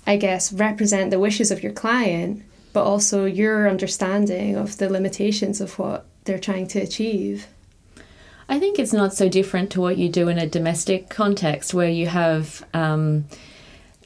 I 0.08 0.16
guess, 0.16 0.54
represent 0.54 1.10
the 1.10 1.20
wishes 1.20 1.50
of 1.50 1.62
your 1.62 1.72
client, 1.72 2.42
but 2.72 2.82
also 2.82 3.26
your 3.26 3.68
understanding 3.68 4.56
of 4.56 4.78
the 4.78 4.88
limitations 4.88 5.60
of 5.60 5.78
what 5.78 6.06
they're 6.24 6.38
trying 6.38 6.66
to 6.68 6.80
achieve? 6.80 7.46
I 8.48 8.58
think 8.58 8.78
it's 8.78 8.94
not 8.94 9.12
so 9.12 9.28
different 9.28 9.70
to 9.72 9.82
what 9.82 9.98
you 9.98 10.08
do 10.08 10.28
in 10.28 10.38
a 10.38 10.46
domestic 10.46 11.10
context 11.10 11.74
where 11.74 11.90
you 11.90 12.06
have. 12.06 12.64
Um, 12.72 13.26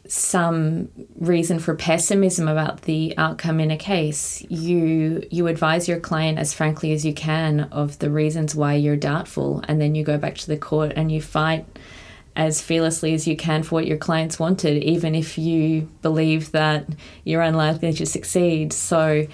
some 0.09 0.91
reason 1.17 1.59
for 1.59 1.75
pessimism 1.75 2.47
about 2.47 2.83
the 2.83 3.17
outcome 3.17 3.61
in 3.61 3.71
a 3.71 3.79
case, 3.79 4.45
you 4.51 5.27
you 5.31 5.47
advise 5.47 5.89
your 5.89 6.01
client 6.01 6.39
as 6.39 6.53
frankly 6.53 6.93
as 6.93 7.07
you 7.07 7.15
can 7.15 7.61
of 7.73 7.99
the 8.01 8.11
reasons 8.11 8.55
why 8.55 8.75
you're 8.75 8.97
doubtful, 8.97 9.65
and 9.69 9.81
then 9.81 9.95
you 9.95 10.05
go 10.05 10.19
back 10.19 10.35
to 10.35 10.49
the 10.49 10.59
court 10.59 10.93
and 10.97 11.11
you 11.11 11.23
fight 11.23 11.65
as 12.35 12.63
fearlessly 12.63 13.13
as 13.15 13.27
you 13.27 13.37
can 13.37 13.63
for 13.63 13.77
what 13.77 13.87
your 13.87 13.99
clients 13.99 14.39
wanted, 14.39 14.83
even 14.83 15.15
if 15.15 15.37
you 15.37 15.83
believe 16.01 16.53
that 16.53 16.87
you're 17.25 17.43
unlikely 17.43 17.93
to 17.93 18.07
succeed. 18.07 18.73
So 18.73 19.27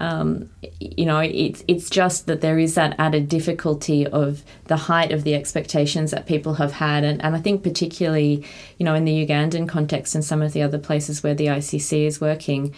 um, 0.00 0.48
you 0.78 1.04
know, 1.04 1.18
it's 1.18 1.64
it's 1.66 1.90
just 1.90 2.26
that 2.26 2.40
there 2.40 2.58
is 2.58 2.76
that 2.76 2.94
added 2.98 3.28
difficulty 3.28 4.06
of 4.06 4.44
the 4.66 4.76
height 4.76 5.10
of 5.10 5.24
the 5.24 5.34
expectations 5.34 6.12
that 6.12 6.26
people 6.26 6.54
have 6.54 6.72
had, 6.72 7.02
and, 7.02 7.22
and 7.22 7.34
I 7.34 7.40
think 7.40 7.64
particularly, 7.64 8.44
you 8.78 8.84
know, 8.84 8.94
in 8.94 9.04
the 9.04 9.26
Ugandan 9.26 9.68
context 9.68 10.14
and 10.14 10.24
some 10.24 10.40
of 10.40 10.52
the 10.52 10.62
other 10.62 10.78
places 10.78 11.24
where 11.24 11.34
the 11.34 11.46
ICC 11.46 12.06
is 12.06 12.20
working, 12.20 12.72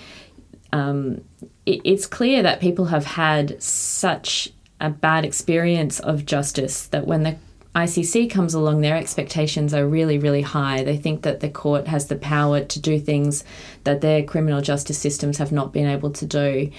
um, 0.72 1.22
it, 1.66 1.83
it's 1.85 2.06
clear 2.06 2.42
that 2.42 2.59
people 2.59 2.87
have 2.87 3.04
had 3.04 3.62
such 3.62 4.50
a 4.80 4.88
bad 4.88 5.26
experience 5.26 6.00
of 6.00 6.24
justice 6.24 6.87
that 6.87 7.06
when 7.06 7.22
the 7.22 7.37
ICC 7.74 8.28
comes 8.30 8.52
along, 8.52 8.80
their 8.80 8.96
expectations 8.96 9.72
are 9.72 9.87
really, 9.87 10.18
really 10.18 10.42
high. 10.42 10.83
They 10.83 10.96
think 10.96 11.22
that 11.22 11.38
the 11.40 11.48
court 11.48 11.87
has 11.87 12.09
the 12.09 12.16
power 12.16 12.64
to 12.64 12.80
do 12.80 12.98
things 12.98 13.44
that 13.85 14.00
their 14.00 14.24
criminal 14.24 14.61
justice 14.61 14.98
systems 14.98 15.38
have 15.38 15.52
not 15.52 15.72
been 15.72 15.88
able 15.88 16.11
to 16.11 16.26
do. 16.26 16.70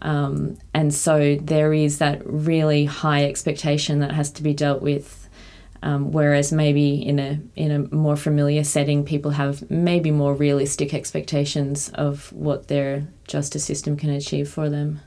Um, 0.00 0.56
and 0.72 0.94
so 0.94 1.36
there 1.36 1.74
is 1.74 1.98
that 1.98 2.22
really 2.24 2.86
high 2.86 3.24
expectation 3.24 3.98
that 4.00 4.12
has 4.12 4.30
to 4.32 4.42
be 4.42 4.54
dealt 4.54 4.80
with. 4.80 5.28
Um, 5.80 6.10
whereas 6.10 6.50
maybe 6.50 7.06
in 7.06 7.20
a 7.20 7.40
in 7.54 7.70
a 7.70 7.94
more 7.94 8.16
familiar 8.16 8.64
setting, 8.64 9.04
people 9.04 9.30
have 9.32 9.70
maybe 9.70 10.10
more 10.10 10.34
realistic 10.34 10.92
expectations 10.92 11.88
of 11.90 12.32
what 12.32 12.66
their 12.66 13.06
justice 13.28 13.64
system 13.64 13.96
can 13.96 14.10
achieve 14.10 14.48
for 14.48 14.68
them. 14.68 15.00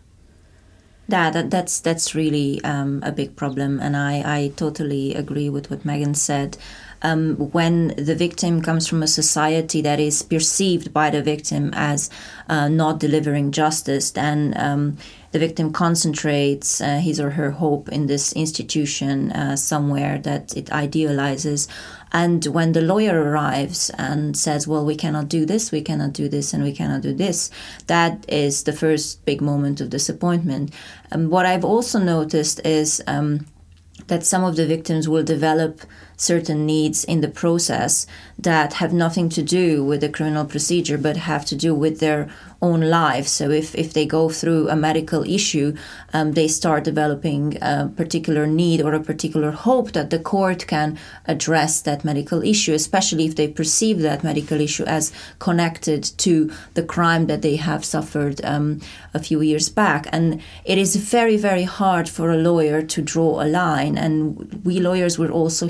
Yeah, 1.11 1.29
that, 1.29 1.51
that's 1.51 1.81
that's 1.81 2.15
really 2.15 2.63
um, 2.63 3.01
a 3.03 3.11
big 3.11 3.35
problem, 3.35 3.81
and 3.81 3.97
I, 3.97 4.23
I 4.25 4.51
totally 4.55 5.13
agree 5.13 5.49
with 5.49 5.69
what 5.69 5.83
Megan 5.83 6.15
said. 6.15 6.57
Um, 7.01 7.35
when 7.51 7.89
the 7.97 8.15
victim 8.15 8.61
comes 8.61 8.87
from 8.87 9.03
a 9.03 9.07
society 9.07 9.81
that 9.81 9.99
is 9.99 10.21
perceived 10.21 10.93
by 10.93 11.09
the 11.09 11.21
victim 11.21 11.71
as 11.73 12.09
uh, 12.47 12.69
not 12.69 12.99
delivering 12.99 13.51
justice, 13.51 14.11
then 14.11 14.53
um, 14.55 14.97
the 15.31 15.39
victim 15.39 15.71
concentrates 15.71 16.81
uh, 16.81 16.99
his 16.99 17.19
or 17.19 17.31
her 17.31 17.51
hope 17.51 17.89
in 17.89 18.07
this 18.07 18.33
institution 18.33 19.31
uh, 19.31 19.55
somewhere 19.55 20.17
that 20.19 20.55
it 20.55 20.71
idealizes. 20.71 21.67
And 22.11 22.45
when 22.47 22.73
the 22.73 22.81
lawyer 22.81 23.17
arrives 23.17 23.89
and 23.97 24.35
says, 24.35 24.67
Well, 24.67 24.85
we 24.85 24.95
cannot 24.95 25.29
do 25.29 25.45
this, 25.45 25.71
we 25.71 25.81
cannot 25.81 26.13
do 26.13 26.27
this, 26.27 26.53
and 26.53 26.63
we 26.63 26.73
cannot 26.73 27.01
do 27.01 27.13
this, 27.13 27.49
that 27.87 28.25
is 28.27 28.63
the 28.63 28.73
first 28.73 29.23
big 29.25 29.41
moment 29.41 29.79
of 29.79 29.89
disappointment. 29.89 30.73
And 31.09 31.31
what 31.31 31.45
I've 31.45 31.65
also 31.65 31.99
noticed 31.99 32.59
is 32.65 33.01
um, 33.07 33.47
that 34.07 34.25
some 34.25 34.43
of 34.43 34.57
the 34.57 34.65
victims 34.65 35.07
will 35.07 35.23
develop 35.23 35.81
certain 36.21 36.67
needs 36.67 37.03
in 37.03 37.21
the 37.21 37.27
process 37.27 38.05
that 38.37 38.73
have 38.73 38.93
nothing 38.93 39.27
to 39.27 39.41
do 39.41 39.83
with 39.83 40.01
the 40.01 40.09
criminal 40.09 40.45
procedure 40.45 40.97
but 40.97 41.17
have 41.17 41.43
to 41.45 41.55
do 41.55 41.73
with 41.73 41.99
their 41.99 42.29
own 42.61 42.81
lives. 42.81 43.31
So 43.31 43.49
if, 43.49 43.73
if 43.73 43.93
they 43.93 44.05
go 44.05 44.29
through 44.29 44.69
a 44.69 44.75
medical 44.75 45.23
issue, 45.23 45.75
um, 46.13 46.33
they 46.33 46.47
start 46.47 46.83
developing 46.83 47.57
a 47.61 47.91
particular 47.95 48.45
need 48.45 48.81
or 48.81 48.93
a 48.93 48.99
particular 48.99 49.49
hope 49.49 49.93
that 49.93 50.11
the 50.11 50.19
court 50.19 50.67
can 50.67 50.99
address 51.25 51.81
that 51.81 52.05
medical 52.05 52.43
issue, 52.43 52.73
especially 52.73 53.25
if 53.25 53.35
they 53.35 53.47
perceive 53.47 54.01
that 54.01 54.23
medical 54.23 54.61
issue 54.61 54.83
as 54.83 55.11
connected 55.39 56.03
to 56.03 56.51
the 56.75 56.83
crime 56.83 57.25
that 57.25 57.41
they 57.41 57.55
have 57.55 57.83
suffered 57.83 58.39
um, 58.43 58.79
a 59.15 59.19
few 59.19 59.41
years 59.41 59.69
back. 59.69 60.07
And 60.11 60.39
it 60.63 60.77
is 60.77 60.95
very, 60.95 61.37
very 61.37 61.63
hard 61.63 62.07
for 62.07 62.29
a 62.29 62.37
lawyer 62.37 62.83
to 62.83 63.01
draw 63.01 63.41
a 63.41 63.47
line. 63.47 63.97
And 63.97 64.61
we 64.63 64.79
lawyers 64.79 65.17
were 65.17 65.31
also 65.31 65.67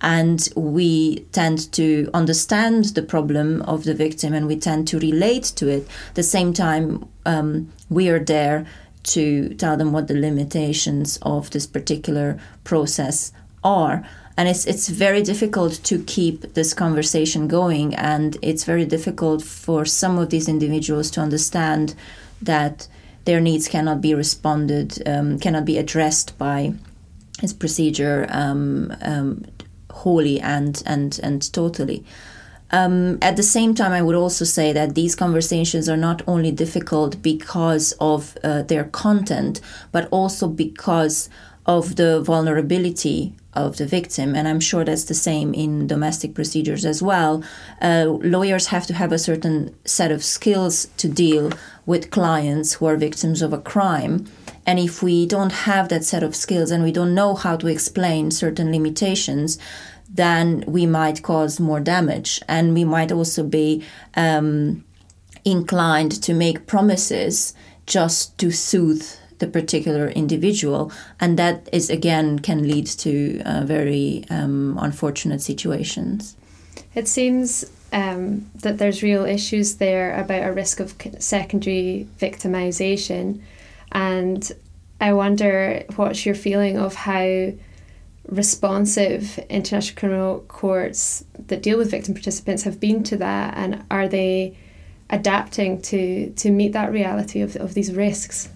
and 0.00 0.48
we 0.56 1.20
tend 1.32 1.72
to 1.72 2.08
understand 2.12 2.84
the 2.94 3.02
problem 3.02 3.62
of 3.62 3.84
the 3.84 3.94
victim 3.94 4.34
and 4.34 4.46
we 4.46 4.56
tend 4.56 4.88
to 4.88 4.98
relate 4.98 5.44
to 5.56 5.68
it. 5.68 5.88
At 6.08 6.14
the 6.14 6.22
same 6.22 6.52
time, 6.52 7.08
um, 7.24 7.72
we 7.88 8.08
are 8.08 8.24
there 8.24 8.66
to 9.04 9.54
tell 9.54 9.76
them 9.76 9.92
what 9.92 10.08
the 10.08 10.20
limitations 10.20 11.18
of 11.22 11.50
this 11.50 11.66
particular 11.66 12.38
process 12.64 13.32
are. 13.64 14.06
And 14.36 14.48
it's 14.48 14.66
it's 14.66 14.88
very 14.88 15.22
difficult 15.22 15.72
to 15.84 16.02
keep 16.04 16.54
this 16.54 16.72
conversation 16.74 17.48
going, 17.48 17.94
and 17.94 18.38
it's 18.40 18.64
very 18.64 18.86
difficult 18.86 19.42
for 19.42 19.84
some 19.84 20.18
of 20.18 20.30
these 20.30 20.48
individuals 20.48 21.10
to 21.12 21.20
understand 21.20 21.94
that 22.40 22.88
their 23.24 23.40
needs 23.40 23.68
cannot 23.68 24.00
be 24.00 24.14
responded, 24.14 25.06
um, 25.06 25.38
cannot 25.38 25.64
be 25.64 25.78
addressed 25.78 26.36
by 26.38 26.72
this 27.42 27.52
procedure 27.52 28.26
um, 28.30 28.94
um, 29.02 29.44
wholly 29.90 30.40
and 30.40 30.82
and 30.86 31.20
and 31.22 31.52
totally. 31.52 32.04
Um, 32.70 33.18
at 33.20 33.36
the 33.36 33.42
same 33.42 33.74
time, 33.74 33.92
I 33.92 34.00
would 34.00 34.14
also 34.14 34.46
say 34.46 34.72
that 34.72 34.94
these 34.94 35.14
conversations 35.14 35.90
are 35.90 35.96
not 35.98 36.22
only 36.26 36.50
difficult 36.50 37.20
because 37.20 37.92
of 38.00 38.38
uh, 38.42 38.62
their 38.62 38.84
content, 38.84 39.60
but 39.92 40.08
also 40.10 40.48
because 40.48 41.28
of 41.66 41.96
the 41.96 42.22
vulnerability 42.22 43.34
of 43.54 43.76
the 43.76 43.86
victim. 43.86 44.34
And 44.34 44.48
I'm 44.48 44.60
sure 44.60 44.84
that's 44.84 45.04
the 45.04 45.14
same 45.14 45.52
in 45.54 45.86
domestic 45.86 46.34
procedures 46.34 46.84
as 46.84 47.02
well. 47.02 47.42
Uh, 47.80 48.06
lawyers 48.22 48.68
have 48.68 48.86
to 48.86 48.94
have 48.94 49.12
a 49.12 49.18
certain 49.18 49.74
set 49.84 50.10
of 50.10 50.24
skills 50.24 50.86
to 50.96 51.08
deal 51.08 51.52
with 51.84 52.10
clients 52.10 52.74
who 52.74 52.86
are 52.86 52.96
victims 52.96 53.42
of 53.42 53.52
a 53.52 53.60
crime. 53.60 54.26
And 54.66 54.78
if 54.78 55.02
we 55.02 55.26
don't 55.26 55.52
have 55.52 55.88
that 55.88 56.04
set 56.04 56.22
of 56.22 56.36
skills 56.36 56.70
and 56.70 56.82
we 56.82 56.92
don't 56.92 57.14
know 57.14 57.34
how 57.34 57.56
to 57.56 57.66
explain 57.66 58.30
certain 58.30 58.70
limitations, 58.70 59.58
then 60.08 60.64
we 60.66 60.86
might 60.86 61.22
cause 61.22 61.58
more 61.58 61.80
damage. 61.80 62.40
And 62.48 62.74
we 62.74 62.84
might 62.84 63.10
also 63.10 63.42
be 63.42 63.84
um, 64.14 64.84
inclined 65.44 66.22
to 66.22 66.32
make 66.32 66.66
promises 66.66 67.54
just 67.86 68.38
to 68.38 68.50
soothe 68.50 69.06
the 69.42 69.48
particular 69.48 70.08
individual. 70.08 70.92
And 71.18 71.36
that 71.36 71.68
is, 71.72 71.90
again, 71.90 72.38
can 72.38 72.62
lead 72.68 72.86
to 73.04 73.42
uh, 73.42 73.64
very 73.64 74.24
um, 74.30 74.78
unfortunate 74.80 75.42
situations. 75.42 76.36
It 76.94 77.08
seems 77.08 77.64
um, 77.92 78.48
that 78.54 78.78
there's 78.78 79.02
real 79.02 79.24
issues 79.24 79.76
there 79.76 80.14
about 80.14 80.48
a 80.48 80.52
risk 80.52 80.78
of 80.78 80.94
secondary 81.18 82.06
victimization. 82.20 83.40
And 83.90 84.50
I 85.00 85.12
wonder 85.12 85.84
what's 85.96 86.24
your 86.24 86.36
feeling 86.36 86.78
of 86.78 86.94
how 86.94 87.52
responsive 88.28 89.40
international 89.50 89.98
criminal 89.98 90.40
courts 90.46 91.24
that 91.48 91.64
deal 91.64 91.78
with 91.78 91.90
victim 91.90 92.14
participants 92.14 92.62
have 92.62 92.78
been 92.78 93.02
to 93.02 93.16
that 93.16 93.56
and 93.56 93.84
are 93.90 94.06
they 94.06 94.56
adapting 95.10 95.82
to 95.82 96.30
to 96.34 96.48
meet 96.52 96.72
that 96.72 96.92
reality 96.92 97.40
of, 97.40 97.56
of 97.56 97.74
these 97.74 97.92
risks 97.92 98.48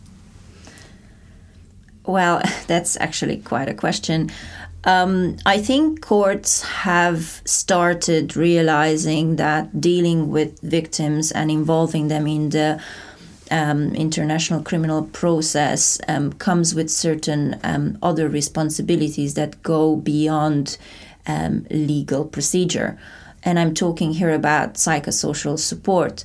well 2.06 2.40
that's 2.66 2.96
actually 3.00 3.38
quite 3.38 3.68
a 3.68 3.74
question 3.74 4.30
um, 4.84 5.36
I 5.44 5.58
think 5.58 6.00
courts 6.00 6.62
have 6.62 7.42
started 7.44 8.36
realizing 8.36 9.34
that 9.34 9.80
dealing 9.80 10.30
with 10.30 10.60
victims 10.60 11.32
and 11.32 11.50
involving 11.50 12.06
them 12.06 12.28
in 12.28 12.50
the 12.50 12.80
um, 13.50 13.94
international 13.96 14.62
criminal 14.62 15.02
process 15.02 16.00
um, 16.06 16.32
comes 16.34 16.72
with 16.72 16.88
certain 16.88 17.58
um, 17.64 17.98
other 18.00 18.28
responsibilities 18.28 19.34
that 19.34 19.60
go 19.64 19.96
beyond 19.96 20.78
um, 21.26 21.66
legal 21.70 22.24
procedure. 22.24 22.96
And 23.42 23.58
I'm 23.58 23.74
talking 23.74 24.12
here 24.14 24.32
about 24.32 24.74
psychosocial 24.74 25.58
support. 25.58 26.24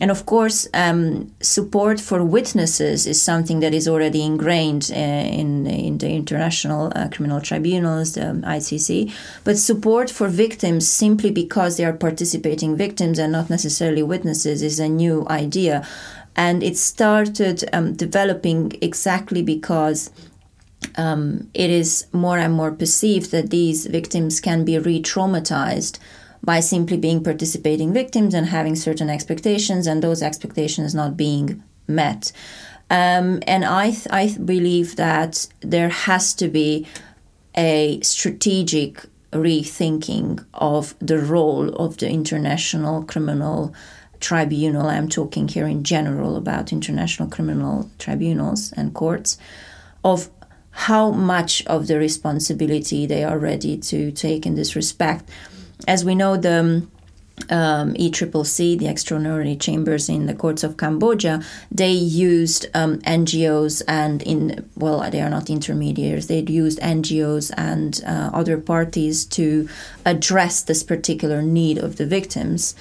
And 0.00 0.10
of 0.12 0.26
course, 0.26 0.68
um, 0.74 1.32
support 1.40 1.98
for 2.00 2.22
witnesses 2.22 3.06
is 3.06 3.20
something 3.20 3.60
that 3.60 3.74
is 3.74 3.88
already 3.88 4.22
ingrained 4.22 4.90
uh, 4.92 4.96
in, 4.96 5.66
in 5.66 5.98
the 5.98 6.08
international 6.10 6.92
uh, 6.94 7.08
criminal 7.08 7.40
tribunals, 7.40 8.14
the 8.14 8.20
ICC. 8.20 9.12
But 9.42 9.58
support 9.58 10.08
for 10.08 10.28
victims 10.28 10.88
simply 10.88 11.32
because 11.32 11.76
they 11.76 11.84
are 11.84 11.92
participating 11.92 12.76
victims 12.76 13.18
and 13.18 13.32
not 13.32 13.50
necessarily 13.50 14.04
witnesses 14.04 14.62
is 14.62 14.78
a 14.78 14.88
new 14.88 15.26
idea 15.28 15.84
and 16.38 16.62
it 16.62 16.76
started 16.76 17.68
um, 17.72 17.94
developing 17.94 18.72
exactly 18.80 19.42
because 19.42 20.10
um, 20.96 21.50
it 21.52 21.68
is 21.68 22.06
more 22.12 22.38
and 22.38 22.54
more 22.54 22.70
perceived 22.70 23.32
that 23.32 23.50
these 23.50 23.86
victims 23.86 24.40
can 24.40 24.64
be 24.64 24.78
re-traumatized 24.78 25.98
by 26.42 26.60
simply 26.60 26.96
being 26.96 27.22
participating 27.22 27.92
victims 27.92 28.34
and 28.34 28.46
having 28.46 28.76
certain 28.76 29.10
expectations 29.10 29.86
and 29.86 30.02
those 30.02 30.22
expectations 30.22 30.94
not 30.94 31.16
being 31.16 31.62
met 31.86 32.32
um, 32.90 33.40
and 33.46 33.64
I, 33.64 33.90
th- 33.90 34.06
I 34.10 34.34
believe 34.42 34.96
that 34.96 35.46
there 35.60 35.90
has 35.90 36.32
to 36.34 36.48
be 36.48 36.86
a 37.54 38.00
strategic 38.00 39.04
rethinking 39.32 40.44
of 40.54 40.94
the 40.98 41.18
role 41.18 41.68
of 41.74 41.98
the 41.98 42.08
international 42.08 43.04
criminal 43.04 43.74
tribunal, 44.20 44.86
I'm 44.86 45.08
talking 45.08 45.48
here 45.48 45.66
in 45.66 45.84
general 45.84 46.36
about 46.36 46.72
international 46.72 47.28
criminal 47.28 47.90
tribunals 47.98 48.72
and 48.72 48.94
courts, 48.94 49.36
of 50.02 50.30
how 50.70 51.10
much 51.10 51.64
of 51.66 51.88
the 51.88 51.98
responsibility 51.98 53.06
they 53.06 53.22
are 53.22 53.38
ready 53.38 53.76
to 53.76 54.10
take 54.12 54.46
in 54.46 54.54
this 54.54 54.74
respect. 54.74 55.28
As 55.86 56.04
we 56.04 56.14
know, 56.14 56.36
the 56.36 56.86
um, 57.50 57.94
ECCC, 57.94 58.78
the 58.78 58.88
extraordinary 58.88 59.56
chambers 59.56 60.08
in 60.08 60.26
the 60.26 60.34
courts 60.34 60.64
of 60.64 60.76
Cambodia, 60.76 61.42
they 61.70 61.92
used 61.92 62.66
um, 62.74 62.98
NGOs 62.98 63.82
and 63.86 64.22
in 64.22 64.68
well, 64.76 65.08
they 65.10 65.20
are 65.20 65.30
not 65.30 65.50
intermediaries. 65.50 66.26
They 66.26 66.40
used 66.40 66.78
NGOs 66.80 67.52
and 67.56 68.00
uh, 68.06 68.30
other 68.32 68.58
parties 68.58 69.24
to 69.26 69.68
address 70.04 70.62
this 70.62 70.82
particular 70.82 71.42
need 71.42 71.78
of 71.78 71.96
the 71.96 72.06
victims. 72.06 72.74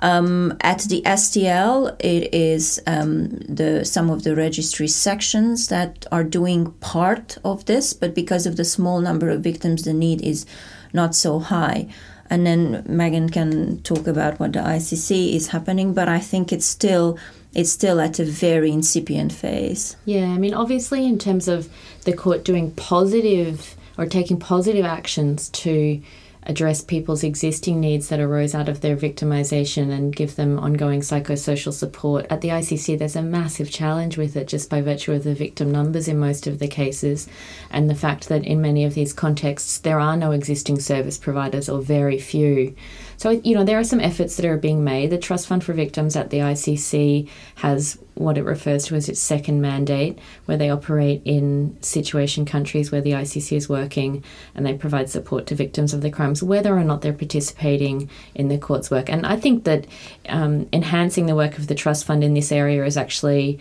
Um, 0.00 0.58
at 0.60 0.80
the 0.80 1.00
STL, 1.02 1.96
it 1.98 2.34
is 2.34 2.80
um, 2.86 3.28
the 3.48 3.84
some 3.84 4.10
of 4.10 4.22
the 4.22 4.36
registry 4.36 4.88
sections 4.88 5.68
that 5.68 6.04
are 6.12 6.24
doing 6.24 6.72
part 6.72 7.38
of 7.44 7.64
this, 7.64 7.94
but 7.94 8.14
because 8.14 8.46
of 8.46 8.56
the 8.56 8.64
small 8.64 9.00
number 9.00 9.30
of 9.30 9.40
victims, 9.40 9.84
the 9.84 9.94
need 9.94 10.20
is 10.20 10.44
not 10.92 11.14
so 11.14 11.38
high. 11.38 11.88
And 12.30 12.46
then 12.46 12.84
Megan 12.88 13.28
can 13.28 13.80
talk 13.82 14.06
about 14.06 14.40
what 14.40 14.54
the 14.54 14.60
ICC 14.60 15.34
is 15.34 15.48
happening, 15.48 15.92
but 15.92 16.08
I 16.08 16.18
think 16.18 16.52
it's 16.52 16.66
still 16.66 17.18
it's 17.54 17.70
still 17.70 18.00
at 18.00 18.18
a 18.18 18.24
very 18.24 18.72
incipient 18.72 19.32
phase. 19.32 19.96
Yeah, 20.04 20.26
I 20.26 20.38
mean, 20.38 20.54
obviously, 20.54 21.06
in 21.06 21.18
terms 21.18 21.46
of 21.46 21.68
the 22.02 22.12
court 22.12 22.44
doing 22.44 22.72
positive 22.72 23.76
or 23.96 24.06
taking 24.06 24.38
positive 24.38 24.84
actions 24.84 25.48
to 25.50 26.02
address 26.46 26.82
people's 26.82 27.24
existing 27.24 27.80
needs 27.80 28.08
that 28.08 28.20
arose 28.20 28.54
out 28.54 28.68
of 28.68 28.80
their 28.80 28.96
victimization 28.96 29.90
and 29.90 30.14
give 30.14 30.36
them 30.36 30.58
ongoing 30.58 31.00
psychosocial 31.00 31.72
support. 31.72 32.26
At 32.30 32.40
the 32.40 32.48
ICC, 32.48 32.98
there's 32.98 33.16
a 33.16 33.22
massive 33.22 33.70
challenge 33.70 34.18
with 34.18 34.36
it 34.36 34.48
just 34.48 34.68
by 34.68 34.80
virtue 34.80 35.12
of 35.12 35.24
the 35.24 35.34
victim 35.34 35.70
numbers 35.70 36.08
in 36.08 36.18
most 36.18 36.46
of 36.46 36.58
the 36.58 36.68
cases 36.68 37.28
and 37.70 37.88
the 37.88 37.94
fact 37.94 38.28
that 38.28 38.44
in 38.44 38.60
many 38.60 38.84
of 38.84 38.94
these 38.94 39.12
contexts 39.12 39.78
there 39.78 40.00
are 40.00 40.16
no 40.16 40.32
existing 40.32 40.80
service 40.80 41.18
providers 41.18 41.68
or 41.68 41.80
very 41.80 42.18
few. 42.18 42.74
So, 43.16 43.30
you 43.30 43.54
know, 43.54 43.64
there 43.64 43.78
are 43.78 43.84
some 43.84 44.00
efforts 44.00 44.36
that 44.36 44.46
are 44.46 44.56
being 44.56 44.84
made. 44.84 45.10
The 45.10 45.18
Trust 45.18 45.46
Fund 45.46 45.64
for 45.64 45.72
Victims 45.72 46.16
at 46.16 46.30
the 46.30 46.38
ICC 46.38 47.28
has 47.56 47.98
what 48.14 48.38
it 48.38 48.44
refers 48.44 48.86
to 48.86 48.94
as 48.94 49.08
its 49.08 49.20
second 49.20 49.60
mandate, 49.60 50.18
where 50.44 50.56
they 50.56 50.70
operate 50.70 51.22
in 51.24 51.76
situation 51.80 52.44
countries 52.44 52.92
where 52.92 53.00
the 53.00 53.12
ICC 53.12 53.56
is 53.56 53.68
working 53.68 54.22
and 54.54 54.64
they 54.64 54.74
provide 54.74 55.10
support 55.10 55.46
to 55.46 55.54
victims 55.54 55.92
of 55.92 56.00
the 56.00 56.10
whether 56.42 56.76
or 56.76 56.84
not 56.84 57.02
they're 57.02 57.12
participating 57.12 58.08
in 58.34 58.48
the 58.48 58.58
court's 58.58 58.90
work. 58.90 59.08
And 59.08 59.26
I 59.26 59.36
think 59.36 59.64
that 59.64 59.86
um, 60.28 60.68
enhancing 60.72 61.26
the 61.26 61.36
work 61.36 61.58
of 61.58 61.66
the 61.66 61.74
Trust 61.74 62.04
Fund 62.04 62.24
in 62.24 62.34
this 62.34 62.52
area 62.52 62.84
is 62.84 62.96
actually 62.96 63.60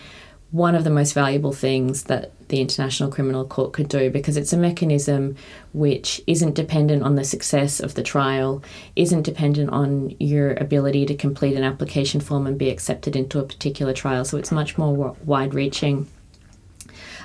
one 0.52 0.76
of 0.76 0.84
the 0.84 0.90
most 0.92 1.14
valuable 1.14 1.52
things 1.52 2.04
that 2.04 2.32
the 2.50 2.62
International 2.62 3.10
Criminal 3.10 3.44
Court 3.44 3.74
could 3.74 3.88
do 3.88 4.12
because 4.12 4.38
it's 4.38 4.54
a 4.54 4.58
mechanism 4.58 5.36
which 5.74 6.22
isn't 6.28 6.54
dependent 6.54 7.02
on 7.02 7.16
the 7.16 7.24
success 7.24 7.80
of 7.80 7.96
the 7.96 8.04
trial, 8.04 8.64
isn't 8.96 9.24
dependent 9.24 9.72
on 9.72 10.16
your 10.20 10.54
ability 10.54 11.08
to 11.08 11.16
complete 11.16 11.58
an 11.58 11.64
application 11.64 12.22
form 12.22 12.46
and 12.46 12.60
be 12.60 12.70
accepted 12.70 13.16
into 13.16 13.40
a 13.40 13.44
particular 13.44 13.94
trial. 13.94 14.24
So 14.24 14.38
it's 14.38 14.52
much 14.52 14.78
more 14.78 15.16
wide 15.26 15.56
reaching. 15.56 16.08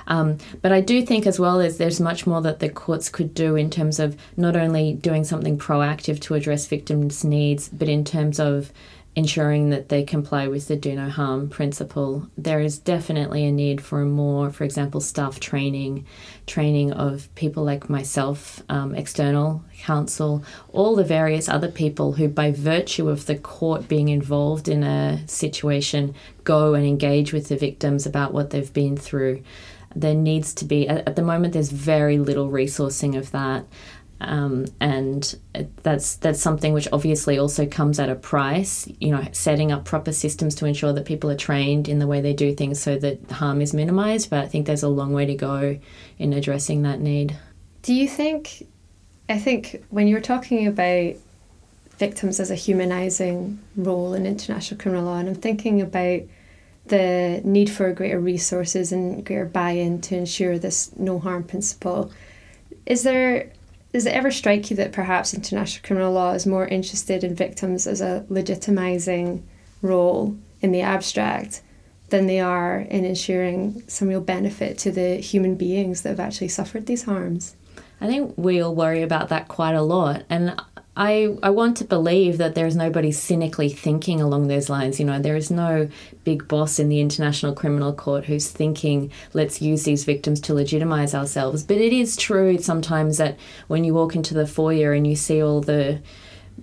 Um, 0.09 0.39
but 0.61 0.71
I 0.71 0.81
do 0.81 1.05
think 1.05 1.25
as 1.25 1.39
well 1.39 1.61
as 1.61 1.77
there's 1.77 2.01
much 2.01 2.27
more 2.27 2.41
that 2.41 2.59
the 2.59 2.69
courts 2.69 3.07
could 3.09 3.33
do 3.33 3.55
in 3.55 3.69
terms 3.69 3.99
of 3.99 4.17
not 4.35 4.55
only 4.55 4.93
doing 4.93 5.23
something 5.23 5.57
proactive 5.57 6.19
to 6.21 6.33
address 6.33 6.65
victims' 6.65 7.23
needs, 7.23 7.69
but 7.69 7.87
in 7.87 8.03
terms 8.03 8.39
of 8.39 8.73
ensuring 9.15 9.69
that 9.71 9.89
they 9.89 10.03
comply 10.03 10.47
with 10.47 10.67
the 10.67 10.75
do 10.75 10.95
no 10.95 11.09
harm 11.09 11.49
principle. 11.49 12.27
There 12.37 12.61
is 12.61 12.77
definitely 12.77 13.43
a 13.45 13.51
need 13.51 13.81
for 13.81 14.05
more, 14.05 14.51
for 14.51 14.63
example, 14.63 15.01
staff 15.01 15.39
training, 15.39 16.05
training 16.45 16.93
of 16.93 17.27
people 17.35 17.63
like 17.63 17.89
myself, 17.89 18.61
um, 18.69 18.95
external 18.95 19.63
counsel, 19.79 20.43
all 20.71 20.95
the 20.95 21.03
various 21.03 21.49
other 21.49 21.69
people 21.69 22.13
who, 22.13 22.27
by 22.27 22.51
virtue 22.51 23.09
of 23.09 23.25
the 23.25 23.35
court 23.35 23.87
being 23.87 24.09
involved 24.09 24.69
in 24.69 24.83
a 24.83 25.27
situation, 25.27 26.13
go 26.43 26.75
and 26.75 26.85
engage 26.85 27.33
with 27.33 27.49
the 27.49 27.57
victims 27.57 28.05
about 28.05 28.33
what 28.33 28.51
they've 28.51 28.73
been 28.73 28.95
through 28.95 29.43
there 29.95 30.15
needs 30.15 30.53
to 30.55 30.65
be 30.65 30.87
at, 30.87 31.15
the 31.15 31.21
moment 31.21 31.53
there's 31.53 31.71
very 31.71 32.17
little 32.17 32.49
resourcing 32.49 33.17
of 33.17 33.31
that. 33.31 33.65
Um, 34.21 34.65
and 34.81 35.39
that's 35.83 36.17
that's 36.17 36.41
something 36.41 36.73
which 36.73 36.89
obviously 36.91 37.39
also 37.39 37.65
comes 37.65 38.01
at 38.01 38.09
a 38.09 38.15
price 38.15 38.85
you 38.99 39.11
know 39.11 39.25
setting 39.31 39.71
up 39.71 39.85
proper 39.85 40.11
systems 40.11 40.55
to 40.55 40.65
ensure 40.65 40.91
that 40.91 41.05
people 41.05 41.31
are 41.31 41.37
trained 41.37 41.87
in 41.87 41.99
the 41.99 42.07
way 42.07 42.19
they 42.19 42.33
do 42.33 42.53
things 42.53 42.81
so 42.81 42.97
that 42.97 43.31
harm 43.31 43.61
is 43.61 43.73
minimized. 43.73 44.29
But 44.29 44.43
i 44.43 44.47
think 44.47 44.67
there's 44.67 44.83
a 44.83 44.89
long 44.89 45.13
way 45.13 45.25
to 45.25 45.35
go 45.35 45.79
in 46.17 46.33
addressing 46.33 46.81
that 46.81 46.99
need. 46.99 47.37
Do 47.81 47.93
you 47.93 48.09
think 48.09 48.67
i 49.29 49.39
think 49.39 49.85
when 49.89 50.09
you're 50.09 50.19
talking 50.19 50.67
about 50.67 51.15
victims 51.97 52.41
as 52.41 52.51
a 52.51 52.55
humanizing 52.55 53.57
role 53.77 54.13
in 54.13 54.25
international 54.25 54.81
criminal 54.81 55.05
law 55.05 55.17
and 55.17 55.29
i'm 55.29 55.35
thinking 55.35 55.81
about 55.81 56.21
the 56.89 57.41
need 57.43 57.69
for 57.69 57.91
greater 57.93 58.19
resources 58.19 58.91
and 58.91 59.25
greater 59.25 59.45
buy-in 59.45 60.01
to 60.01 60.17
ensure 60.17 60.59
this 60.59 60.95
no 60.97 61.19
harm 61.19 61.43
principle. 61.43 62.11
Is 62.85 63.03
there 63.03 63.51
does 63.91 64.05
it 64.05 64.13
ever 64.13 64.29
strike 64.29 64.69
you 64.69 64.75
that 64.75 64.91
perhaps 64.91 65.33
international 65.33 65.85
criminal 65.85 66.13
law 66.13 66.33
is 66.33 66.45
more 66.45 66.67
interested 66.67 67.23
in 67.23 67.33
victims 67.33 67.87
as 67.87 68.01
a 68.01 68.23
legitimizing 68.29 69.41
role 69.81 70.37
in 70.61 70.71
the 70.71 70.81
abstract 70.81 71.61
than 72.09 72.27
they 72.27 72.39
are 72.39 72.79
in 72.79 73.05
ensuring 73.05 73.83
some 73.87 74.07
real 74.07 74.21
benefit 74.21 74.77
to 74.79 74.91
the 74.91 75.15
human 75.15 75.55
beings 75.55 76.01
that 76.01 76.09
have 76.09 76.19
actually 76.19 76.47
suffered 76.47 76.85
these 76.85 77.03
harms? 77.03 77.55
I 78.01 78.07
think 78.07 78.33
we 78.37 78.61
all 78.61 78.75
worry 78.75 79.01
about 79.01 79.29
that 79.29 79.47
quite 79.47 79.75
a 79.75 79.81
lot. 79.81 80.23
And 80.29 80.59
I, 80.99 81.37
I 81.41 81.49
want 81.49 81.77
to 81.77 81.85
believe 81.85 82.39
that 82.39 82.55
there's 82.55 82.75
nobody 82.75 83.13
cynically 83.13 83.69
thinking 83.69 84.19
along 84.19 84.49
those 84.49 84.69
lines. 84.69 84.99
You 84.99 85.05
know, 85.05 85.17
there 85.17 85.37
is 85.37 85.49
no 85.49 85.87
big 86.25 86.45
boss 86.49 86.77
in 86.77 86.89
the 86.89 86.99
International 86.99 87.53
Criminal 87.53 87.93
Court 87.93 88.25
who's 88.25 88.49
thinking, 88.49 89.09
let's 89.31 89.61
use 89.61 89.83
these 89.83 90.03
victims 90.03 90.41
to 90.41 90.53
legitimize 90.53 91.15
ourselves. 91.15 91.63
But 91.63 91.77
it 91.77 91.93
is 91.93 92.17
true 92.17 92.57
sometimes 92.57 93.17
that 93.17 93.39
when 93.67 93.85
you 93.85 93.93
walk 93.93 94.13
into 94.13 94.33
the 94.33 94.45
foyer 94.45 94.91
and 94.91 95.07
you 95.07 95.15
see 95.15 95.41
all 95.41 95.61
the 95.61 96.01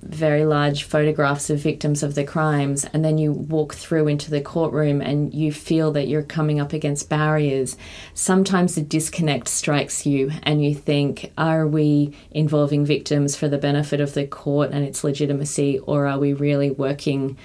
very 0.02 0.44
large 0.44 0.84
photographs 0.84 1.50
of 1.50 1.58
victims 1.58 2.02
of 2.02 2.14
the 2.14 2.24
crimes, 2.24 2.84
and 2.92 3.04
then 3.04 3.18
you 3.18 3.32
walk 3.32 3.74
through 3.74 4.08
into 4.08 4.30
the 4.30 4.40
courtroom 4.40 5.00
and 5.00 5.34
you 5.34 5.52
feel 5.52 5.92
that 5.92 6.08
you're 6.08 6.22
coming 6.22 6.60
up 6.60 6.72
against 6.72 7.08
barriers. 7.08 7.76
Sometimes 8.14 8.74
the 8.74 8.82
disconnect 8.82 9.48
strikes 9.48 10.06
you, 10.06 10.30
and 10.42 10.64
you 10.64 10.74
think, 10.74 11.32
are 11.36 11.66
we 11.66 12.16
involving 12.30 12.84
victims 12.84 13.36
for 13.36 13.48
the 13.48 13.58
benefit 13.58 14.00
of 14.00 14.14
the 14.14 14.26
court 14.26 14.70
and 14.72 14.84
its 14.84 15.04
legitimacy, 15.04 15.78
or 15.80 16.06
are 16.06 16.18
we 16.18 16.32
really 16.32 16.70
working? 16.70 17.36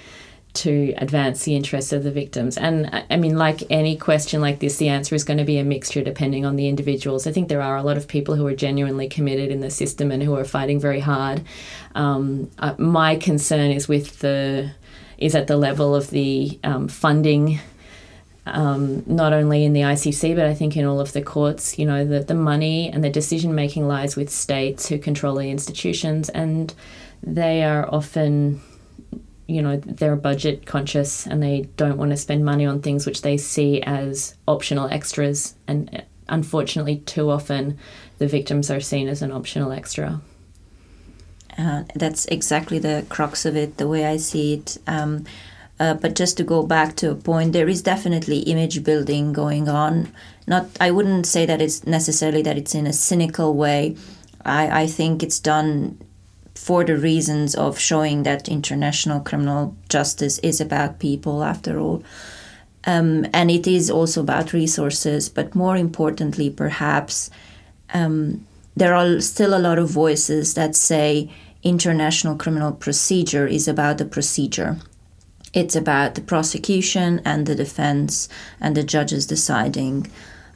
To 0.54 0.92
advance 0.98 1.44
the 1.44 1.56
interests 1.56 1.92
of 1.92 2.02
the 2.02 2.10
victims. 2.10 2.58
And 2.58 3.04
I 3.08 3.16
mean, 3.16 3.38
like 3.38 3.62
any 3.70 3.96
question 3.96 4.40
like 4.40 4.60
this, 4.60 4.76
the 4.76 4.88
answer 4.88 5.14
is 5.14 5.24
going 5.24 5.38
to 5.38 5.44
be 5.44 5.58
a 5.58 5.64
mixture 5.64 6.02
depending 6.02 6.44
on 6.44 6.56
the 6.56 6.68
individuals. 6.68 7.26
I 7.26 7.32
think 7.32 7.48
there 7.48 7.62
are 7.62 7.76
a 7.76 7.82
lot 7.82 7.96
of 7.96 8.06
people 8.06 8.34
who 8.34 8.46
are 8.46 8.54
genuinely 8.54 9.08
committed 9.08 9.50
in 9.50 9.60
the 9.60 9.70
system 9.70 10.10
and 10.10 10.22
who 10.22 10.36
are 10.36 10.44
fighting 10.44 10.78
very 10.78 11.00
hard. 11.00 11.42
Um, 11.94 12.50
uh, 12.58 12.74
my 12.78 13.16
concern 13.16 13.70
is 13.70 13.88
with 13.88 14.18
the 14.18 14.72
is 15.16 15.34
at 15.34 15.46
the 15.46 15.56
level 15.56 15.94
of 15.94 16.10
the 16.10 16.58
um, 16.64 16.88
funding. 16.88 17.60
Um, 18.44 19.04
not 19.06 19.32
only 19.32 19.64
in 19.64 19.72
the 19.72 19.82
ICC, 19.82 20.34
but 20.34 20.46
I 20.46 20.54
think 20.54 20.76
in 20.76 20.84
all 20.84 20.98
of 20.98 21.12
the 21.12 21.22
courts, 21.22 21.78
you 21.78 21.86
know, 21.86 22.04
the, 22.04 22.18
the 22.18 22.34
money 22.34 22.90
and 22.90 23.04
the 23.04 23.08
decision 23.08 23.54
making 23.54 23.86
lies 23.86 24.16
with 24.16 24.30
states 24.30 24.88
who 24.88 24.98
control 24.98 25.36
the 25.36 25.48
institutions, 25.48 26.28
and 26.28 26.74
they 27.22 27.62
are 27.62 27.88
often 27.94 28.60
you 29.46 29.62
know 29.62 29.76
they're 29.76 30.16
budget 30.16 30.66
conscious 30.66 31.26
and 31.26 31.42
they 31.42 31.62
don't 31.76 31.98
want 31.98 32.10
to 32.10 32.16
spend 32.16 32.44
money 32.44 32.64
on 32.66 32.80
things 32.80 33.06
which 33.06 33.22
they 33.22 33.36
see 33.36 33.82
as 33.82 34.34
optional 34.46 34.88
extras. 34.88 35.54
And 35.66 36.04
unfortunately 36.28 36.98
too 36.98 37.30
often 37.30 37.78
the 38.18 38.26
victims 38.26 38.70
are 38.70 38.80
seen 38.80 39.08
as 39.08 39.22
an 39.22 39.32
optional 39.32 39.72
extra. 39.72 40.20
Uh, 41.58 41.84
that's 41.94 42.24
exactly 42.26 42.78
the 42.78 43.04
crux 43.10 43.44
of 43.44 43.56
it 43.56 43.76
the 43.76 43.88
way 43.88 44.06
i 44.06 44.16
see 44.16 44.54
it. 44.54 44.78
Um, 44.86 45.24
uh, 45.80 45.94
but 45.94 46.14
just 46.14 46.36
to 46.36 46.44
go 46.44 46.62
back 46.62 46.94
to 46.96 47.10
a 47.10 47.14
point 47.14 47.52
there 47.52 47.68
is 47.68 47.82
definitely 47.82 48.40
image 48.40 48.84
building 48.84 49.32
going 49.32 49.68
on. 49.68 50.12
Not 50.46 50.66
i 50.80 50.90
wouldn't 50.90 51.26
say 51.26 51.44
that 51.46 51.60
it's 51.60 51.86
necessarily 51.86 52.42
that 52.42 52.56
it's 52.56 52.74
in 52.74 52.86
a 52.86 52.92
cynical 52.92 53.54
way. 53.54 53.96
I, 54.44 54.82
I 54.82 54.86
think 54.86 55.22
it's 55.22 55.38
done 55.38 55.98
for 56.54 56.84
the 56.84 56.96
reasons 56.96 57.54
of 57.54 57.78
showing 57.78 58.22
that 58.22 58.48
international 58.48 59.20
criminal 59.20 59.76
justice 59.88 60.38
is 60.40 60.60
about 60.60 60.98
people 60.98 61.42
after 61.42 61.78
all. 61.78 62.02
Um, 62.84 63.26
and 63.32 63.50
it 63.50 63.66
is 63.66 63.90
also 63.90 64.20
about 64.20 64.52
resources, 64.52 65.28
but 65.28 65.54
more 65.54 65.76
importantly, 65.76 66.50
perhaps, 66.50 67.30
um, 67.94 68.46
there 68.76 68.94
are 68.94 69.20
still 69.20 69.56
a 69.56 69.60
lot 69.60 69.78
of 69.78 69.88
voices 69.88 70.54
that 70.54 70.74
say 70.74 71.30
international 71.62 72.36
criminal 72.36 72.72
procedure 72.72 73.46
is 73.46 73.68
about 73.68 73.98
the 73.98 74.04
procedure. 74.04 74.78
It's 75.52 75.76
about 75.76 76.14
the 76.14 76.22
prosecution 76.22 77.20
and 77.24 77.46
the 77.46 77.54
defense 77.54 78.28
and 78.60 78.74
the 78.74 78.82
judges 78.82 79.26
deciding. 79.26 80.10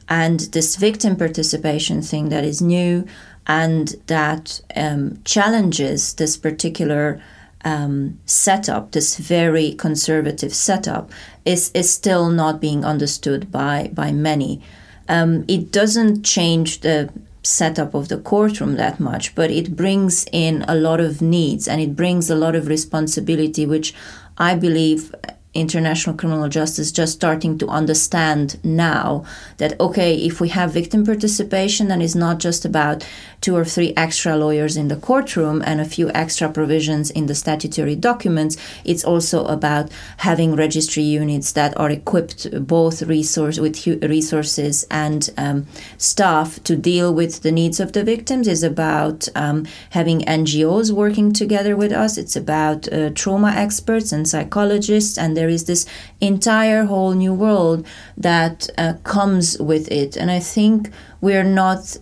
And 0.09 0.39
this 0.39 0.75
victim 0.75 1.15
participation 1.15 2.01
thing 2.01 2.29
that 2.29 2.43
is 2.43 2.61
new, 2.61 3.05
and 3.47 3.95
that 4.07 4.61
um, 4.75 5.19
challenges 5.23 6.13
this 6.15 6.35
particular 6.35 7.21
um, 7.63 8.19
setup, 8.25 8.91
this 8.91 9.17
very 9.17 9.73
conservative 9.73 10.53
setup, 10.53 11.09
is, 11.45 11.71
is 11.73 11.89
still 11.89 12.29
not 12.29 12.61
being 12.61 12.83
understood 12.83 13.51
by, 13.51 13.89
by 13.93 14.11
many. 14.11 14.61
Um, 15.09 15.45
it 15.47 15.71
doesn't 15.71 16.23
change 16.23 16.81
the 16.81 17.09
setup 17.41 17.93
of 17.93 18.09
the 18.09 18.17
courtroom 18.17 18.75
that 18.75 18.99
much, 18.99 19.33
but 19.33 19.49
it 19.49 19.75
brings 19.75 20.25
in 20.33 20.65
a 20.67 20.75
lot 20.75 20.99
of 20.99 21.21
needs 21.21 21.67
and 21.67 21.79
it 21.79 21.95
brings 21.95 22.29
a 22.29 22.35
lot 22.35 22.55
of 22.55 22.67
responsibility, 22.67 23.65
which 23.65 23.93
I 24.37 24.55
believe 24.55 25.15
international 25.57 26.15
criminal 26.15 26.49
justice 26.49 26.91
just 26.91 27.13
starting 27.13 27.57
to 27.57 27.67
understand 27.67 28.59
now 28.63 29.25
that 29.57 29.79
okay 29.79 30.15
if 30.15 30.39
we 30.39 30.49
have 30.49 30.71
victim 30.73 31.05
participation 31.05 31.87
then 31.87 32.01
it's 32.01 32.15
not 32.15 32.39
just 32.39 32.65
about 32.65 33.03
two 33.41 33.55
or 33.55 33.65
three 33.65 33.93
extra 33.95 34.35
lawyers 34.35 34.75
in 34.75 34.87
the 34.87 34.95
courtroom 34.95 35.61
and 35.65 35.79
a 35.79 35.85
few 35.85 36.09
extra 36.11 36.49
provisions 36.49 37.11
in 37.11 37.27
the 37.27 37.35
statutory 37.35 37.95
documents. 37.95 38.57
It's 38.83 39.05
also 39.05 39.45
about 39.45 39.91
having 40.17 40.55
registry 40.55 41.03
units 41.03 41.51
that 41.53 41.77
are 41.77 41.89
equipped 41.89 42.67
both 42.67 43.01
resource 43.03 43.59
with 43.59 43.85
resources 44.03 44.85
and 44.89 45.29
um, 45.37 45.67
staff 45.97 46.61
to 46.63 46.75
deal 46.75 47.13
with 47.13 47.43
the 47.43 47.51
needs 47.51 47.79
of 47.79 47.93
the 47.93 48.03
victims. 48.03 48.47
Is 48.47 48.63
about 48.63 49.27
um, 49.35 49.65
having 49.91 50.21
ngos 50.21 50.91
working 50.91 51.31
together 51.33 51.75
with 51.75 51.91
us. 51.91 52.17
It's 52.17 52.35
about 52.35 52.91
uh, 52.91 53.11
trauma 53.11 53.51
experts 53.51 54.11
and 54.11 54.27
psychologists 54.27 55.17
and 55.17 55.35
there 55.47 55.53
is 55.53 55.63
this 55.63 55.85
entire 56.19 56.83
whole 56.85 57.13
new 57.13 57.33
world 57.33 57.87
that 58.17 58.69
uh, 58.77 58.93
comes 59.03 59.57
with 59.59 59.89
it. 59.89 60.17
And 60.17 60.29
I 60.29 60.39
think 60.39 60.89
we're 61.21 61.51
not 61.63 61.97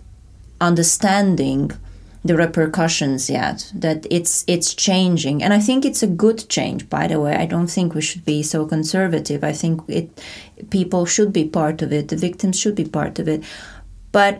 understanding 0.59 1.71
the 2.23 2.35
repercussions 2.35 3.29
yet 3.29 3.71
that 3.75 4.07
it's 4.09 4.43
it's 4.47 4.73
changing. 4.73 5.43
And 5.43 5.53
i 5.53 5.59
think 5.59 5.85
it's 5.85 6.01
a 6.01 6.15
good 6.25 6.49
change 6.49 6.89
by 6.89 7.05
the 7.07 7.19
way. 7.19 7.35
I 7.35 7.45
don't 7.45 7.71
think 7.75 7.93
we 7.93 8.01
should 8.01 8.25
be 8.25 8.41
so 8.41 8.65
conservative. 8.65 9.43
I 9.43 9.53
think 9.53 9.81
it 9.87 10.07
people 10.71 11.05
should 11.05 11.31
be 11.31 11.45
part 11.45 11.83
of 11.83 11.93
it. 11.93 12.07
The 12.07 12.17
victims 12.17 12.59
should 12.59 12.75
be 12.75 12.85
part 12.99 13.19
of 13.19 13.27
it. 13.27 13.43
But 14.11 14.35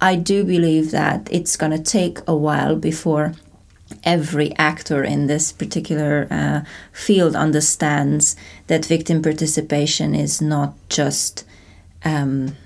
i 0.00 0.14
do 0.16 0.44
believe 0.44 0.90
that 0.90 1.20
it's 1.30 1.56
going 1.56 1.74
to 1.76 1.90
take 1.98 2.18
a 2.26 2.36
while 2.46 2.76
before 2.90 3.32
every 4.02 4.54
actor 4.56 5.02
in 5.02 5.26
this 5.26 5.52
particular 5.52 6.26
uh, 6.30 6.62
field 6.92 7.36
understands 7.36 8.36
that 8.66 8.84
victim 8.84 9.22
participation 9.22 10.14
is 10.14 10.40
not 10.40 10.74
just 10.88 11.44
um, 12.04 12.56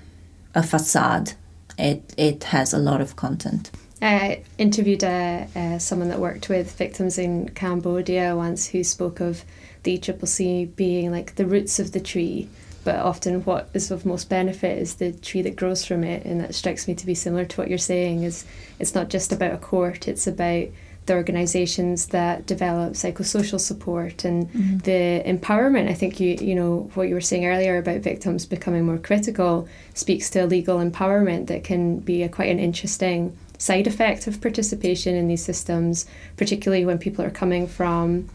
a 0.55 0.63
facade. 0.63 1.33
It 1.77 2.13
it 2.17 2.45
has 2.45 2.73
a 2.73 2.77
lot 2.77 3.01
of 3.01 3.15
content. 3.15 3.71
I 4.01 4.43
interviewed 4.57 5.03
uh, 5.03 5.45
uh, 5.55 5.77
someone 5.77 6.07
that 6.09 6.19
worked 6.19 6.47
with 6.47 6.77
victims 6.77 7.17
in 7.17 7.49
Cambodia 7.49 8.35
once 8.35 8.67
who 8.67 8.83
spoke 8.83 9.19
of 9.19 9.43
the 9.83 9.97
triple 9.97 10.27
C 10.27 10.65
being 10.65 11.11
like 11.11 11.35
the 11.35 11.45
roots 11.45 11.79
of 11.79 11.91
the 11.91 11.99
tree, 11.99 12.49
but 12.85 12.95
often 12.95 13.43
what 13.43 13.69
is 13.73 13.91
of 13.91 14.05
most 14.05 14.29
benefit 14.29 14.77
is 14.77 14.95
the 14.95 15.11
tree 15.11 15.41
that 15.41 15.57
grows 15.57 15.85
from 15.85 16.03
it, 16.03 16.25
and 16.25 16.39
that 16.41 16.55
strikes 16.55 16.87
me 16.87 16.95
to 16.95 17.05
be 17.05 17.15
similar 17.15 17.45
to 17.45 17.57
what 17.57 17.69
you're 17.69 17.77
saying. 17.77 18.23
Is 18.23 18.45
it's 18.77 18.95
not 18.95 19.09
just 19.09 19.31
about 19.31 19.53
a 19.53 19.57
court; 19.57 20.07
it's 20.07 20.27
about 20.27 20.67
the 21.09 21.15
organisations 21.15 22.07
that 22.07 22.45
develop 22.45 22.93
psychosocial 22.93 23.59
support 23.59 24.23
and 24.23 24.47
mm-hmm. 24.47 24.77
the 24.79 25.23
empowerment. 25.25 25.89
I 25.89 25.93
think 25.95 26.19
you 26.19 26.37
you 26.39 26.55
know 26.55 26.89
what 26.93 27.09
you 27.09 27.15
were 27.15 27.21
saying 27.21 27.45
earlier 27.45 27.77
about 27.77 28.01
victims 28.01 28.45
becoming 28.45 28.85
more 28.85 28.99
critical 28.99 29.67
speaks 29.95 30.29
to 30.29 30.45
legal 30.45 30.77
empowerment 30.77 31.47
that 31.47 31.63
can 31.63 31.97
be 31.97 32.23
a, 32.23 32.29
quite 32.29 32.49
an 32.49 32.59
interesting 32.59 33.35
side 33.57 33.87
effect 33.87 34.27
of 34.27 34.39
participation 34.39 35.15
in 35.15 35.27
these 35.27 35.43
systems, 35.43 36.05
particularly 36.37 36.85
when 36.85 36.99
people 36.99 37.25
are 37.25 37.31
coming 37.31 37.67
from 37.67 38.29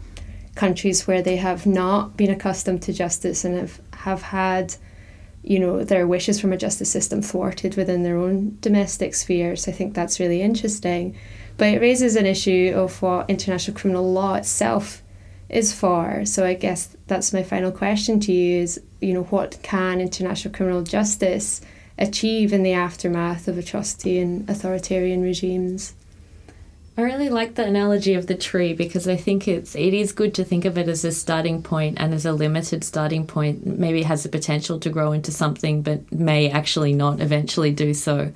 countries 0.55 1.07
where 1.07 1.21
they 1.21 1.37
have 1.37 1.65
not 1.65 2.15
been 2.17 2.29
accustomed 2.29 2.81
to 2.81 2.93
justice 2.93 3.43
and 3.43 3.57
have, 3.57 3.81
have 3.93 4.21
had 4.21 4.75
you 5.43 5.59
know 5.59 5.83
their 5.83 6.07
wishes 6.07 6.41
from 6.41 6.51
a 6.51 6.57
justice 6.57 6.91
system 6.91 7.21
thwarted 7.21 7.77
within 7.77 8.03
their 8.03 8.17
own 8.17 8.57
domestic 8.59 9.15
spheres. 9.15 9.67
I 9.67 9.71
think 9.71 9.93
that's 9.93 10.19
really 10.19 10.41
interesting. 10.41 11.15
But 11.57 11.69
it 11.69 11.81
raises 11.81 12.15
an 12.15 12.25
issue 12.25 12.73
of 12.75 13.01
what 13.01 13.29
international 13.29 13.77
criminal 13.77 14.11
law 14.11 14.35
itself 14.35 15.01
is 15.49 15.73
for. 15.73 16.25
So 16.25 16.45
I 16.45 16.53
guess 16.53 16.95
that's 17.07 17.33
my 17.33 17.43
final 17.43 17.71
question 17.71 18.19
to 18.21 18.31
you 18.31 18.61
is, 18.61 18.81
you 18.99 19.13
know, 19.13 19.23
what 19.23 19.59
can 19.63 20.01
international 20.01 20.53
criminal 20.53 20.83
justice 20.83 21.61
achieve 21.97 22.51
in 22.51 22.63
the 22.63 22.73
aftermath 22.73 23.47
of 23.47 23.57
atrocity 23.57 24.19
and 24.19 24.49
authoritarian 24.49 25.21
regimes. 25.21 25.93
I 26.97 27.01
really 27.01 27.29
like 27.29 27.55
the 27.55 27.65
analogy 27.65 28.13
of 28.13 28.27
the 28.27 28.35
tree 28.35 28.73
because 28.73 29.05
I 29.05 29.17
think 29.17 29.49
it's 29.49 29.75
it 29.75 29.93
is 29.93 30.13
good 30.13 30.33
to 30.35 30.45
think 30.45 30.63
of 30.63 30.77
it 30.77 30.87
as 30.87 31.03
a 31.03 31.11
starting 31.11 31.61
point 31.61 31.97
and 31.99 32.13
as 32.13 32.25
a 32.25 32.31
limited 32.31 32.85
starting 32.85 33.27
point. 33.27 33.65
Maybe 33.65 33.99
it 33.99 34.05
has 34.05 34.23
the 34.23 34.29
potential 34.29 34.79
to 34.79 34.89
grow 34.89 35.11
into 35.11 35.31
something, 35.31 35.81
but 35.81 36.09
may 36.11 36.49
actually 36.49 36.93
not 36.93 37.19
eventually 37.19 37.71
do 37.71 37.93
so. 37.93 38.31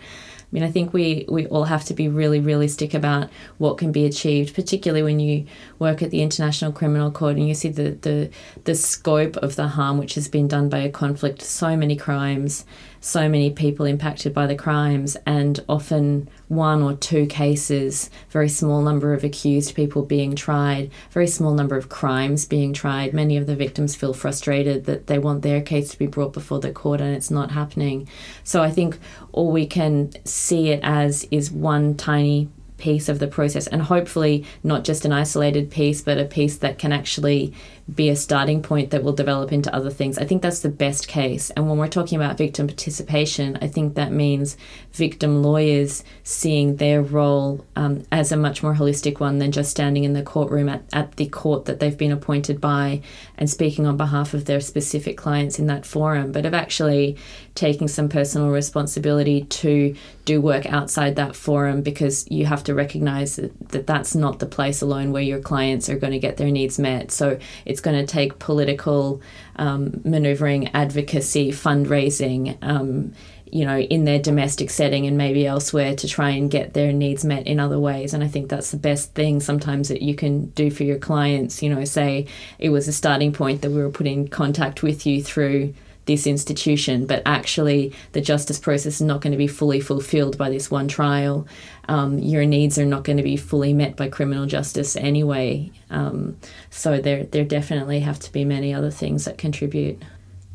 I 0.51 0.55
mean, 0.55 0.63
I 0.63 0.71
think 0.71 0.93
we, 0.93 1.25
we 1.29 1.45
all 1.47 1.65
have 1.65 1.85
to 1.85 1.93
be 1.93 2.07
really 2.07 2.39
realistic 2.39 2.95
about 2.95 3.29
what 3.59 3.77
can 3.77 3.91
be 3.91 4.05
achieved, 4.05 4.55
particularly 4.55 5.03
when 5.03 5.19
you 5.19 5.45
work 5.77 6.01
at 6.01 6.09
the 6.09 6.23
International 6.23 6.71
Criminal 6.71 7.11
Court 7.11 7.35
and 7.37 7.47
you 7.47 7.53
see 7.53 7.69
the, 7.69 7.91
the, 7.91 8.31
the 8.63 8.73
scope 8.73 9.37
of 9.37 9.55
the 9.55 9.67
harm 9.67 9.99
which 9.99 10.15
has 10.15 10.27
been 10.27 10.47
done 10.47 10.67
by 10.67 10.79
a 10.79 10.89
conflict, 10.89 11.43
so 11.43 11.77
many 11.77 11.95
crimes, 11.95 12.65
so 13.01 13.29
many 13.29 13.51
people 13.51 13.85
impacted 13.85 14.33
by 14.33 14.47
the 14.47 14.55
crimes, 14.55 15.15
and 15.25 15.63
often 15.69 16.27
one 16.47 16.81
or 16.81 16.95
two 16.95 17.25
cases, 17.27 18.09
very 18.29 18.49
small 18.49 18.81
number 18.81 19.13
of 19.13 19.23
accused 19.23 19.75
people 19.75 20.03
being 20.03 20.35
tried, 20.35 20.89
very 21.11 21.27
small 21.27 21.53
number 21.53 21.77
of 21.77 21.89
crimes 21.89 22.45
being 22.45 22.73
tried. 22.73 23.13
Many 23.13 23.37
of 23.37 23.45
the 23.45 23.55
victims 23.55 23.95
feel 23.95 24.13
frustrated 24.13 24.85
that 24.85 25.07
they 25.07 25.19
want 25.19 25.43
their 25.43 25.61
case 25.61 25.91
to 25.91 25.99
be 25.99 26.07
brought 26.07 26.33
before 26.33 26.59
the 26.59 26.71
court 26.71 27.01
and 27.01 27.15
it's 27.15 27.31
not 27.31 27.51
happening. 27.51 28.07
So 28.43 28.61
I 28.61 28.71
think 28.71 28.99
all 29.39 29.51
we 29.51 29.65
can 29.65 30.11
see 30.25 30.67
it 30.67 30.81
as 30.83 31.25
is 31.31 31.49
one 31.49 31.95
tiny 31.95 32.49
piece 32.75 33.07
of 33.07 33.19
the 33.19 33.27
process. 33.27 33.67
And 33.67 33.81
hopefully 33.81 34.43
not 34.63 34.83
just 34.83 35.05
an 35.05 35.13
isolated 35.13 35.71
piece 35.71 36.01
but 36.01 36.17
a 36.17 36.25
piece 36.25 36.57
that 36.57 36.77
can 36.77 36.91
actually 36.91 37.53
be 37.95 38.09
a 38.09 38.15
starting 38.15 38.61
point 38.61 38.91
that 38.91 39.03
will 39.03 39.13
develop 39.13 39.51
into 39.51 39.73
other 39.73 39.89
things. 39.89 40.17
I 40.17 40.25
think 40.25 40.41
that's 40.41 40.59
the 40.59 40.69
best 40.69 41.07
case. 41.07 41.49
And 41.51 41.67
when 41.67 41.77
we're 41.77 41.87
talking 41.87 42.17
about 42.17 42.37
victim 42.37 42.67
participation, 42.67 43.57
I 43.61 43.67
think 43.67 43.95
that 43.95 44.11
means 44.11 44.57
victim 44.91 45.41
lawyers 45.41 46.03
seeing 46.23 46.75
their 46.75 47.01
role 47.01 47.65
um, 47.75 48.03
as 48.11 48.31
a 48.31 48.37
much 48.37 48.61
more 48.61 48.75
holistic 48.75 49.19
one 49.19 49.39
than 49.39 49.51
just 49.51 49.71
standing 49.71 50.03
in 50.03 50.13
the 50.13 50.23
courtroom 50.23 50.69
at, 50.69 50.83
at 50.93 51.15
the 51.15 51.27
court 51.27 51.65
that 51.65 51.79
they've 51.79 51.97
been 51.97 52.11
appointed 52.11 52.59
by 52.61 53.01
and 53.37 53.49
speaking 53.49 53.87
on 53.87 53.97
behalf 53.97 54.33
of 54.33 54.45
their 54.45 54.61
specific 54.61 55.17
clients 55.17 55.59
in 55.59 55.67
that 55.67 55.85
forum, 55.85 56.31
but 56.31 56.45
of 56.45 56.53
actually 56.53 57.17
taking 57.55 57.87
some 57.87 58.07
personal 58.07 58.49
responsibility 58.49 59.43
to 59.45 59.95
do 60.25 60.39
work 60.39 60.65
outside 60.67 61.15
that 61.15 61.35
forum 61.35 61.81
because 61.81 62.25
you 62.29 62.45
have 62.45 62.63
to 62.63 62.73
recognize 62.73 63.35
that, 63.35 63.69
that 63.69 63.87
that's 63.87 64.15
not 64.15 64.39
the 64.39 64.45
place 64.45 64.81
alone 64.81 65.11
where 65.11 65.23
your 65.23 65.39
clients 65.39 65.89
are 65.89 65.97
going 65.97 66.13
to 66.13 66.19
get 66.19 66.37
their 66.37 66.51
needs 66.51 66.77
met. 66.77 67.11
So 67.11 67.37
it's 67.65 67.78
it's 67.79 67.85
going 67.85 68.05
to 68.05 68.11
take 68.11 68.39
political 68.39 69.21
um, 69.55 70.01
maneuvering, 70.03 70.67
advocacy, 70.73 71.51
fundraising, 71.51 72.57
um, 72.61 73.13
you 73.49 73.65
know, 73.65 73.79
in 73.79 74.03
their 74.03 74.19
domestic 74.19 74.69
setting 74.69 75.07
and 75.07 75.17
maybe 75.17 75.47
elsewhere 75.47 75.95
to 75.95 76.05
try 76.05 76.31
and 76.31 76.51
get 76.51 76.73
their 76.73 76.91
needs 76.91 77.23
met 77.23 77.47
in 77.47 77.57
other 77.57 77.79
ways. 77.79 78.13
And 78.13 78.21
I 78.21 78.27
think 78.27 78.49
that's 78.49 78.71
the 78.71 78.77
best 78.77 79.15
thing 79.15 79.39
sometimes 79.39 79.87
that 79.87 80.01
you 80.01 80.13
can 80.13 80.47
do 80.49 80.69
for 80.69 80.83
your 80.83 80.99
clients. 80.99 81.63
You 81.63 81.73
know, 81.73 81.85
say 81.85 82.27
it 82.59 82.69
was 82.69 82.89
a 82.89 82.93
starting 82.93 83.31
point 83.31 83.61
that 83.61 83.71
we 83.71 83.81
were 83.81 83.89
put 83.89 84.07
in 84.07 84.27
contact 84.27 84.83
with 84.83 85.05
you 85.05 85.23
through 85.23 85.73
this 86.09 86.25
institution, 86.25 87.05
but 87.05 87.21
actually 87.23 87.93
the 88.13 88.19
justice 88.19 88.57
process 88.57 88.95
is 88.95 89.01
not 89.01 89.21
going 89.21 89.31
to 89.31 89.37
be 89.37 89.47
fully 89.47 89.79
fulfilled 89.79 90.39
by 90.39 90.49
this 90.49 90.71
one 90.71 90.87
trial. 90.87 91.47
Um, 91.87 92.17
your 92.17 92.45
needs 92.45 92.79
are 92.79 92.85
not 92.85 93.03
going 93.03 93.17
to 93.17 93.23
be 93.23 93.37
fully 93.37 93.73
met 93.73 93.95
by 93.95 94.09
criminal 94.09 94.47
justice 94.47 94.95
anyway. 94.95 95.71
Um, 95.91 96.35
so 96.71 96.99
there, 96.99 97.25
there 97.25 97.45
definitely 97.45 97.99
have 97.99 98.19
to 98.21 98.31
be 98.31 98.43
many 98.43 98.73
other 98.73 98.89
things 98.89 99.25
that 99.25 99.37
contribute. 99.37 100.01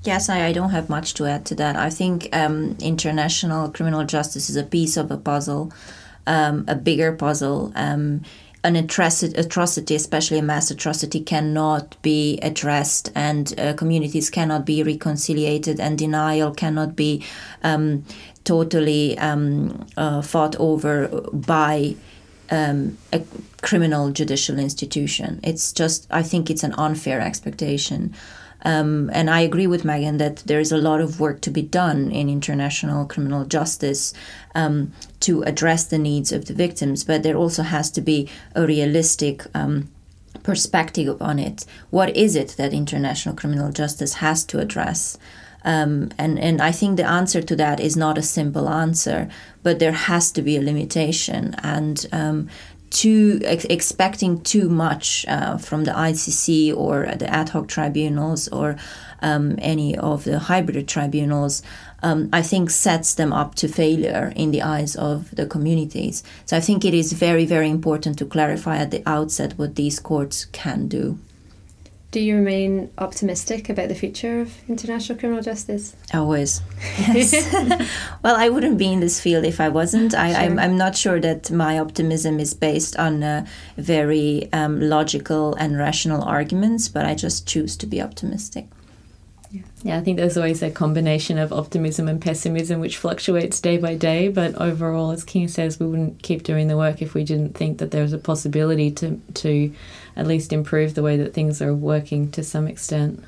Yes, 0.03 0.29
I, 0.29 0.47
I 0.47 0.53
don't 0.53 0.71
have 0.71 0.91
much 0.91 1.15
to 1.15 1.27
add 1.27 1.47
to 1.47 1.55
that. 1.55 1.77
I 1.77 1.89
think 1.89 2.29
um, 2.33 2.77
international 2.81 3.71
criminal 3.71 4.05
justice 4.05 4.51
is 4.51 4.57
a 4.57 4.65
piece 4.65 4.97
of 4.97 5.13
a 5.13 5.17
puzzle, 5.17 5.73
um, 6.27 6.65
a 6.67 6.75
bigger 6.75 7.13
puzzle 7.13 7.73
um, 7.77 8.23
an 8.65 8.77
atrocity, 8.77 9.95
especially 9.95 10.39
a 10.39 10.43
mass 10.43 10.71
atrocity, 10.71 11.21
cannot 11.21 12.01
be 12.03 12.39
addressed, 12.41 13.13
and 13.15 13.55
uh, 13.61 13.75
communities 13.75 14.31
cannot 14.31 14.65
be 14.65 14.83
reconciliated, 14.83 15.79
and 15.79 15.99
denial 15.99 16.51
cannot 16.51 16.97
be 16.97 17.23
um, 17.63 18.05
totally 18.45 19.17
um, 19.19 19.87
uh, 19.99 20.23
fought 20.23 20.57
over 20.57 21.09
by 21.33 21.95
um, 22.51 22.97
a 23.13 23.23
criminal 23.61 24.11
judicial 24.11 24.59
institution. 24.59 25.41
It's 25.43 25.73
just, 25.73 26.07
I 26.11 26.23
think, 26.23 26.51
it's 26.51 26.65
an 26.65 26.75
unfair 26.79 27.21
expectation. 27.21 28.15
Um, 28.65 29.11
and 29.13 29.29
I 29.29 29.41
agree 29.41 29.67
with 29.67 29.85
Megan 29.85 30.17
that 30.19 30.37
there 30.47 30.61
is 30.61 30.73
a 30.73 30.79
lot 30.79 31.01
of 31.01 31.21
work 31.21 31.41
to 31.43 31.51
be 31.51 31.63
done 31.63 32.11
in 32.11 32.29
international 32.29 33.05
criminal 33.05 33.45
justice 33.45 34.15
um, 34.55 34.93
to 35.21 35.43
address 35.43 35.85
the 35.85 35.99
needs 35.99 36.33
of 36.33 36.47
the 36.47 36.55
victims, 36.55 37.05
but 37.05 37.23
there 37.23 37.37
also 37.37 37.63
has 37.63 37.91
to 37.93 38.01
be 38.01 38.29
a 38.55 38.67
realistic 38.67 39.45
um, 39.55 39.89
perspective 40.43 41.21
on 41.21 41.39
it. 41.39 41.67
What 41.91 42.17
is 42.17 42.37
it 42.37 42.55
that 42.57 42.73
international 42.73 43.35
criminal 43.35 43.71
justice 43.71 44.15
has 44.15 44.45
to 44.47 44.59
address? 44.59 45.19
Um, 45.65 46.11
and, 46.19 46.39
and 46.39 46.61
I 46.61 46.73
think 46.73 46.97
the 46.97 47.09
answer 47.09 47.41
to 47.41 47.57
that 47.57 47.81
is 47.81 47.97
not 47.97 48.19
a 48.19 48.23
simple 48.23 48.69
answer, 48.69 49.31
but 49.63 49.79
there 49.79 49.93
has 49.93 50.31
to 50.33 50.43
be 50.43 50.57
a 50.57 50.63
limitation. 50.63 51.55
And 51.63 52.07
um, 52.13 52.49
too 52.95 53.41
ex- 53.45 53.67
expecting 53.67 54.41
too 54.41 54.69
much 54.69 55.27
uh, 55.29 55.59
from 55.59 55.85
the 55.85 55.91
ICC 55.91 56.75
or 56.75 57.07
the 57.17 57.29
ad 57.29 57.49
hoc 57.51 57.67
tribunals 57.67 58.49
or 58.49 58.77
um, 59.21 59.57
any 59.59 59.99
of 59.99 60.25
the 60.25 60.39
hybrid 60.39 60.87
tribunals, 60.87 61.63
um, 62.03 62.29
I 62.33 62.43
think 62.43 62.71
sets 62.71 63.15
them 63.15 63.33
up 63.33 63.57
to 63.57 63.69
failure 63.69 64.33
in 64.37 64.53
the 64.53 64.63
eyes 64.63 64.95
of 64.95 65.35
the 65.35 65.47
communities. 65.47 66.23
So 66.47 66.57
I 66.57 66.61
think 66.61 66.85
it 66.85 66.95
is 66.95 67.13
very, 67.13 67.47
very 67.47 67.69
important 67.69 68.19
to 68.19 68.27
clarify 68.27 68.77
at 68.77 68.93
the 68.93 69.03
outset 69.07 69.59
what 69.59 69.75
these 69.75 69.99
courts 69.99 70.45
can 70.47 70.87
do. 70.87 71.19
Do 72.15 72.21
you 72.21 72.37
remain 72.37 72.93
optimistic 72.97 73.69
about 73.69 73.89
the 73.89 73.95
future 73.97 74.41
of 74.41 74.55
international 74.69 75.19
criminal 75.19 75.43
justice? 75.43 75.97
Always. 76.15 76.61
Yes. 76.97 77.53
well, 78.23 78.37
I 78.37 78.49
wouldn't 78.51 78.79
be 78.79 78.93
in 78.93 79.01
this 79.01 79.21
field 79.21 79.45
if 79.45 79.61
I 79.61 79.69
wasn't. 79.69 80.15
I, 80.15 80.29
am 80.29 80.53
I'm, 80.53 80.59
I'm 80.61 80.79
not 80.79 80.97
sure 80.97 81.19
that 81.19 81.51
my 81.51 81.77
optimism 81.77 82.39
is 82.39 82.55
based 82.55 82.97
on 82.97 83.25
uh, 83.25 83.47
very 83.77 84.49
um, 84.53 84.81
logical 84.81 85.57
and 85.57 85.77
rational 85.77 86.23
arguments, 86.23 86.87
but 86.89 87.05
I 87.05 87.17
just 87.17 87.49
choose 87.49 87.77
to 87.79 87.87
be 87.87 88.01
optimistic. 88.01 88.69
Yeah. 89.55 89.63
yeah, 89.85 89.99
I 89.99 90.01
think 90.01 90.17
there's 90.17 90.37
always 90.37 90.63
a 90.63 90.71
combination 90.71 91.39
of 91.39 91.53
optimism 91.53 92.09
and 92.09 92.21
pessimism 92.21 92.81
which 92.81 92.97
fluctuates 92.97 93.61
day 93.61 93.79
by 93.79 93.95
day. 93.95 94.27
But 94.27 94.57
overall, 94.57 95.13
as 95.13 95.25
Kinga 95.25 95.49
says, 95.49 95.79
we 95.79 95.87
wouldn't 95.87 96.23
keep 96.23 96.43
doing 96.43 96.67
the 96.67 96.77
work 96.77 97.01
if 97.01 97.15
we 97.15 97.23
didn't 97.23 97.57
think 97.57 97.79
that 97.79 97.93
there 97.93 98.03
was 98.03 98.13
a 98.13 98.19
possibility 98.19 98.91
to 98.93 99.21
to 99.35 99.73
at 100.17 100.27
least 100.27 100.53
improve 100.53 100.95
the 100.95 101.03
way 101.03 101.17
that 101.17 101.35
things 101.35 101.63
are 101.63 101.73
working 101.73 102.33
to 102.33 102.43
some 102.43 102.67
extent. 102.67 103.23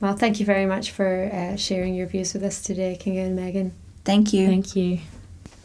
Well, 0.00 0.16
thank 0.16 0.40
you 0.40 0.46
very 0.46 0.66
much 0.66 0.90
for 0.90 1.30
uh, 1.32 1.56
sharing 1.56 1.94
your 1.94 2.08
views 2.08 2.34
with 2.34 2.42
us 2.42 2.60
today, 2.60 2.98
Kinga 3.00 3.26
and 3.26 3.36
Megan. 3.36 3.72
Thank 4.04 4.32
you. 4.32 4.46
Thank 4.46 4.74
you. 4.74 4.98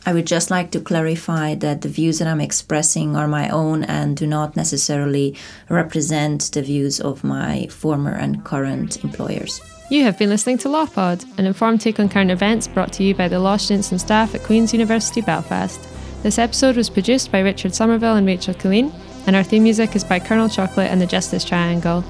I 0.07 0.13
would 0.13 0.27
just 0.27 0.51
like 0.51 0.69
to 0.71 0.79
clarify 0.79 1.55
that 1.55 1.81
the 1.81 1.89
views 1.89 2.19
that 2.19 2.27
I'm 2.27 2.39
expressing 2.39 3.15
are 3.15 3.27
my 3.27 3.49
own 3.49 3.83
and 3.83 4.15
do 4.15 4.27
not 4.27 4.55
necessarily 4.55 5.35
represent 5.67 6.51
the 6.51 6.61
views 6.61 6.99
of 6.99 7.23
my 7.23 7.65
former 7.67 8.11
and 8.11 8.43
current 8.43 9.03
employers. 9.03 9.59
You 9.89 10.03
have 10.03 10.19
been 10.19 10.29
listening 10.29 10.59
to 10.59 10.67
LawPod, 10.67 11.39
an 11.39 11.47
informed 11.47 11.81
take 11.81 11.99
on 11.99 12.09
current 12.09 12.29
events 12.29 12.67
brought 12.67 12.93
to 12.93 13.03
you 13.03 13.15
by 13.15 13.27
the 13.27 13.39
law 13.39 13.57
students 13.57 13.91
and 13.91 13.99
staff 13.99 14.35
at 14.35 14.43
Queen's 14.43 14.73
University 14.73 15.21
Belfast. 15.21 15.79
This 16.21 16.37
episode 16.37 16.75
was 16.75 16.89
produced 16.89 17.31
by 17.31 17.39
Richard 17.39 17.73
Somerville 17.73 18.15
and 18.15 18.27
Rachel 18.27 18.53
Killeen, 18.53 18.93
and 19.25 19.35
our 19.35 19.43
theme 19.43 19.63
music 19.63 19.95
is 19.95 20.03
by 20.03 20.19
Colonel 20.19 20.49
Chocolate 20.49 20.91
and 20.91 21.01
the 21.01 21.07
Justice 21.07 21.43
Triangle. 21.43 22.03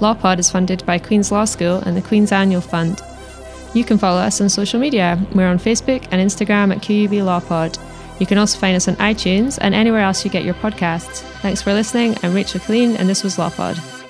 LawPod 0.00 0.38
is 0.38 0.50
funded 0.50 0.84
by 0.86 0.98
Queen's 0.98 1.30
Law 1.30 1.44
School 1.44 1.80
and 1.80 1.96
the 1.96 2.02
Queen's 2.02 2.32
Annual 2.32 2.62
Fund. 2.62 3.02
You 3.74 3.84
can 3.84 3.98
follow 3.98 4.20
us 4.20 4.40
on 4.40 4.48
social 4.48 4.78
media. 4.78 5.18
We're 5.34 5.48
on 5.48 5.58
Facebook 5.58 6.06
and 6.10 6.20
Instagram 6.20 6.74
at 6.74 6.82
QUB 6.82 7.22
LawPod. 7.22 7.78
You 8.20 8.26
can 8.26 8.38
also 8.38 8.58
find 8.58 8.76
us 8.76 8.88
on 8.88 8.96
iTunes 8.96 9.58
and 9.60 9.74
anywhere 9.74 10.00
else 10.00 10.24
you 10.24 10.30
get 10.30 10.44
your 10.44 10.54
podcasts. 10.54 11.22
Thanks 11.40 11.62
for 11.62 11.72
listening. 11.72 12.16
I'm 12.22 12.34
Rachel 12.34 12.60
Killeen, 12.60 12.98
and 12.98 13.08
this 13.08 13.24
was 13.24 13.36
LawPod. 13.36 14.01